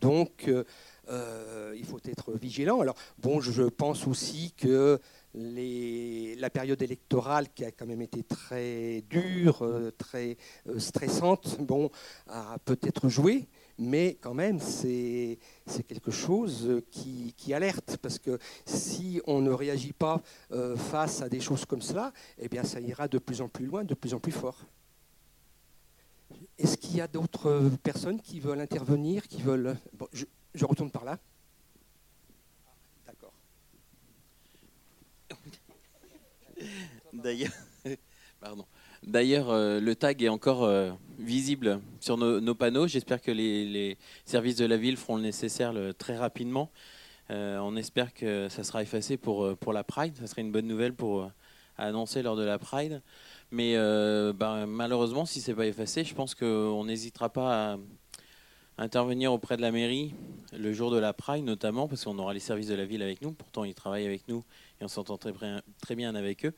Donc, 0.00 0.48
il 0.48 1.84
faut 1.84 1.98
être 2.04 2.32
vigilant. 2.32 2.80
Alors, 2.80 2.94
bon, 3.18 3.40
je 3.40 3.64
pense 3.64 4.06
aussi 4.06 4.52
que 4.56 5.00
la 5.34 6.50
période 6.50 6.82
électorale 6.82 7.48
qui 7.54 7.64
a 7.64 7.70
quand 7.70 7.86
même 7.86 8.02
été 8.02 8.22
très 8.22 9.02
dure, 9.08 9.62
euh, 9.62 9.90
très 9.96 10.36
euh, 10.68 10.78
stressante, 10.78 11.58
bon, 11.60 11.90
a 12.28 12.58
peut-être 12.64 13.08
joué, 13.08 13.46
mais 13.78 14.18
quand 14.20 14.34
même 14.34 14.58
c'est 14.60 15.38
quelque 15.86 16.10
chose 16.10 16.82
qui, 16.90 17.54
alerte, 17.54 17.96
parce 17.98 18.18
que 18.18 18.38
si 18.66 19.20
on 19.26 19.40
ne 19.40 19.50
réagit 19.50 19.92
pas 19.92 20.20
euh, 20.52 20.76
face 20.76 21.22
à 21.22 21.28
des 21.28 21.40
choses 21.40 21.64
comme 21.64 21.82
cela, 21.82 22.12
eh 22.38 22.48
bien 22.48 22.64
ça 22.64 22.80
ira 22.80 23.08
de 23.08 23.18
plus 23.18 23.40
en 23.40 23.48
plus 23.48 23.66
loin, 23.66 23.84
de 23.84 23.94
plus 23.94 24.14
en 24.14 24.20
plus 24.20 24.32
fort. 24.32 24.66
Est-ce 26.58 26.76
qu'il 26.76 26.96
y 26.96 27.00
a 27.00 27.08
d'autres 27.08 27.70
personnes 27.82 28.20
qui 28.20 28.40
veulent 28.40 28.60
intervenir, 28.60 29.26
qui 29.28 29.40
veulent... 29.40 29.76
je 30.54 30.64
retourne 30.64 30.90
par 30.90 31.04
là. 31.04 31.18
D'ailleurs, 37.12 37.52
D'ailleurs, 39.08 39.48
euh, 39.48 39.80
le 39.80 39.94
tag 39.94 40.22
est 40.22 40.28
encore 40.28 40.64
euh, 40.64 40.90
visible 41.18 41.80
sur 41.98 42.18
nos, 42.18 42.54
panneaux. 42.54 42.86
J'espère 42.86 43.22
que 43.22 43.30
les, 43.30 43.96
services 44.26 44.56
de 44.56 44.66
la 44.66 44.76
ville 44.76 44.98
feront 44.98 45.16
le 45.16 45.22
nécessaire 45.22 45.72
très 45.96 46.18
rapidement. 46.18 46.70
Euh, 47.30 47.56
on 47.60 47.74
espère 47.74 48.12
que 48.12 48.50
ça 48.50 48.64
sera 48.64 48.82
effacé 48.82 49.16
pour, 49.16 49.72
la 49.72 49.82
Pride. 49.82 50.14
Ça 50.18 50.26
serait 50.26 50.42
une 50.42 50.52
bonne 50.52 50.66
nouvelle 50.66 50.92
pour 50.92 51.30
annoncer 51.78 52.20
lors 52.20 52.36
de 52.36 52.44
la 52.44 52.58
Pride. 52.58 53.00
Mais 53.50 53.76
ben, 53.76 54.66
malheureusement, 54.66 55.24
si 55.24 55.40
c'est 55.40 55.54
pas 55.54 55.66
effacé, 55.66 56.04
je 56.04 56.14
pense 56.14 56.34
qu'on 56.34 56.84
n'hésitera 56.84 57.30
pas 57.30 57.72
à 57.72 57.78
intervenir 58.76 59.32
auprès 59.32 59.56
de 59.56 59.62
la 59.62 59.72
mairie 59.72 60.12
le 60.52 60.74
jour 60.74 60.90
de 60.90 60.98
la 60.98 61.14
Pride, 61.14 61.46
notamment 61.46 61.88
parce 61.88 62.04
qu'on 62.04 62.18
aura 62.18 62.34
les 62.34 62.40
services 62.40 62.68
de 62.68 62.74
la 62.74 62.84
ville 62.84 63.02
avec 63.02 63.22
nous. 63.22 63.32
Pourtant, 63.32 63.64
ils 63.64 63.74
travaillent 63.74 64.06
avec 64.06 64.28
nous 64.28 64.44
et 64.82 64.84
on 64.84 64.88
s'entend 64.88 65.16
très 65.16 65.96
bien 65.96 66.14
avec 66.14 66.44
eux 66.44 66.52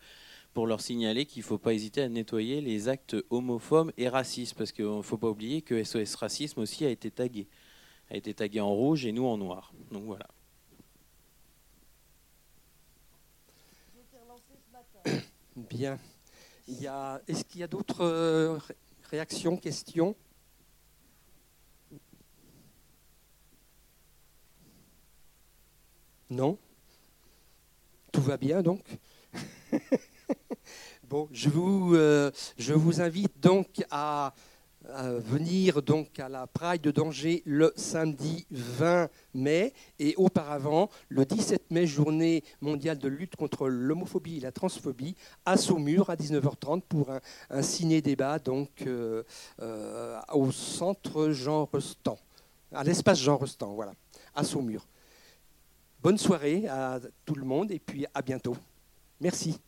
pour 0.53 0.67
leur 0.67 0.81
signaler 0.81 1.27
qu'il 1.27 1.41
ne 1.41 1.47
faut 1.47 1.59
pas 1.59 1.73
hésiter 1.73 2.03
à 2.03 2.09
nettoyer 2.09 2.61
les 2.61 2.89
actes 2.89 3.17
homophobes 3.31 3.93
et 3.97 4.09
racistes, 4.09 4.55
parce 4.55 4.73
qu'il 4.73 4.85
ne 4.87 5.03
faut 5.03 5.19
pas 5.19 5.29
oublier 5.29 5.63
que 5.63 5.83
SOS 5.83 6.17
Racisme 6.17 6.61
aussi 6.61 6.85
a 6.85 6.91
été 6.91 7.11
tagué, 7.11 7.49
a 8.11 8.17
été 8.17 8.35
tagué 8.35 8.61
en 8.61 8.75
rouge 8.75 9.07
et 9.07 9.13
nous 9.13 9.27
en 9.27 9.39
noir. 9.39 9.73
Donc 9.91 10.05
voilà. 10.05 10.27
Bien. 15.57 15.99
Est-ce 16.69 17.45
qu'il 17.45 17.61
y 17.61 17.65
a 17.65 17.69
d'autres 17.69 18.05
euh, 18.05 18.59
réactions, 19.11 19.57
questions? 19.57 20.15
Non? 26.29 26.59
Tout 28.13 28.23
va 28.23 28.37
bien 28.37 28.63
donc? 28.63 28.85
Bon, 31.09 31.29
je 31.33 31.49
vous, 31.49 31.97
euh, 31.97 32.31
je 32.57 32.73
vous 32.73 33.01
invite 33.01 33.41
donc 33.41 33.85
à, 33.91 34.33
venir 34.97 35.83
donc 35.83 36.19
à 36.19 36.29
la 36.29 36.47
Pride 36.47 36.81
de 36.81 36.91
Danger 36.91 37.43
le 37.45 37.73
samedi 37.77 38.47
20 38.51 39.09
mai 39.35 39.75
et 39.99 40.15
auparavant 40.17 40.89
le 41.09 41.25
17 41.25 41.71
mai, 41.71 41.87
journée 41.87 42.43
mondiale 42.61 42.99
de 42.99 43.09
lutte 43.09 43.37
contre 43.37 43.69
l'homophobie 43.69 44.39
et 44.39 44.41
la 44.41 44.53
transphobie 44.53 45.17
à 45.45 45.57
Saumur 45.57 46.11
à 46.11 46.17
19h30 46.17 46.83
pour 46.83 47.11
un, 47.51 47.63
ciné-débat 47.63 48.39
donc 48.39 48.71
euh, 48.87 49.23
euh, 49.61 50.19
au 50.33 50.51
centre 50.51 51.31
Jean 51.31 51.67
Rostand, 51.67 52.19
à 52.73 52.85
l'espace 52.85 53.19
Jean 53.19 53.37
Rostand, 53.37 53.75
voilà, 53.75 53.93
à 54.35 54.45
Saumur. 54.45 54.87
Bonne 56.03 56.19
soirée 56.19 56.67
à 56.69 56.99
tout 57.27 57.35
le 57.35 57.45
monde 57.45 57.71
et 57.71 57.79
puis 57.79 58.07
à 58.15 58.23
bientôt. 58.23 58.57
Merci. 59.21 59.61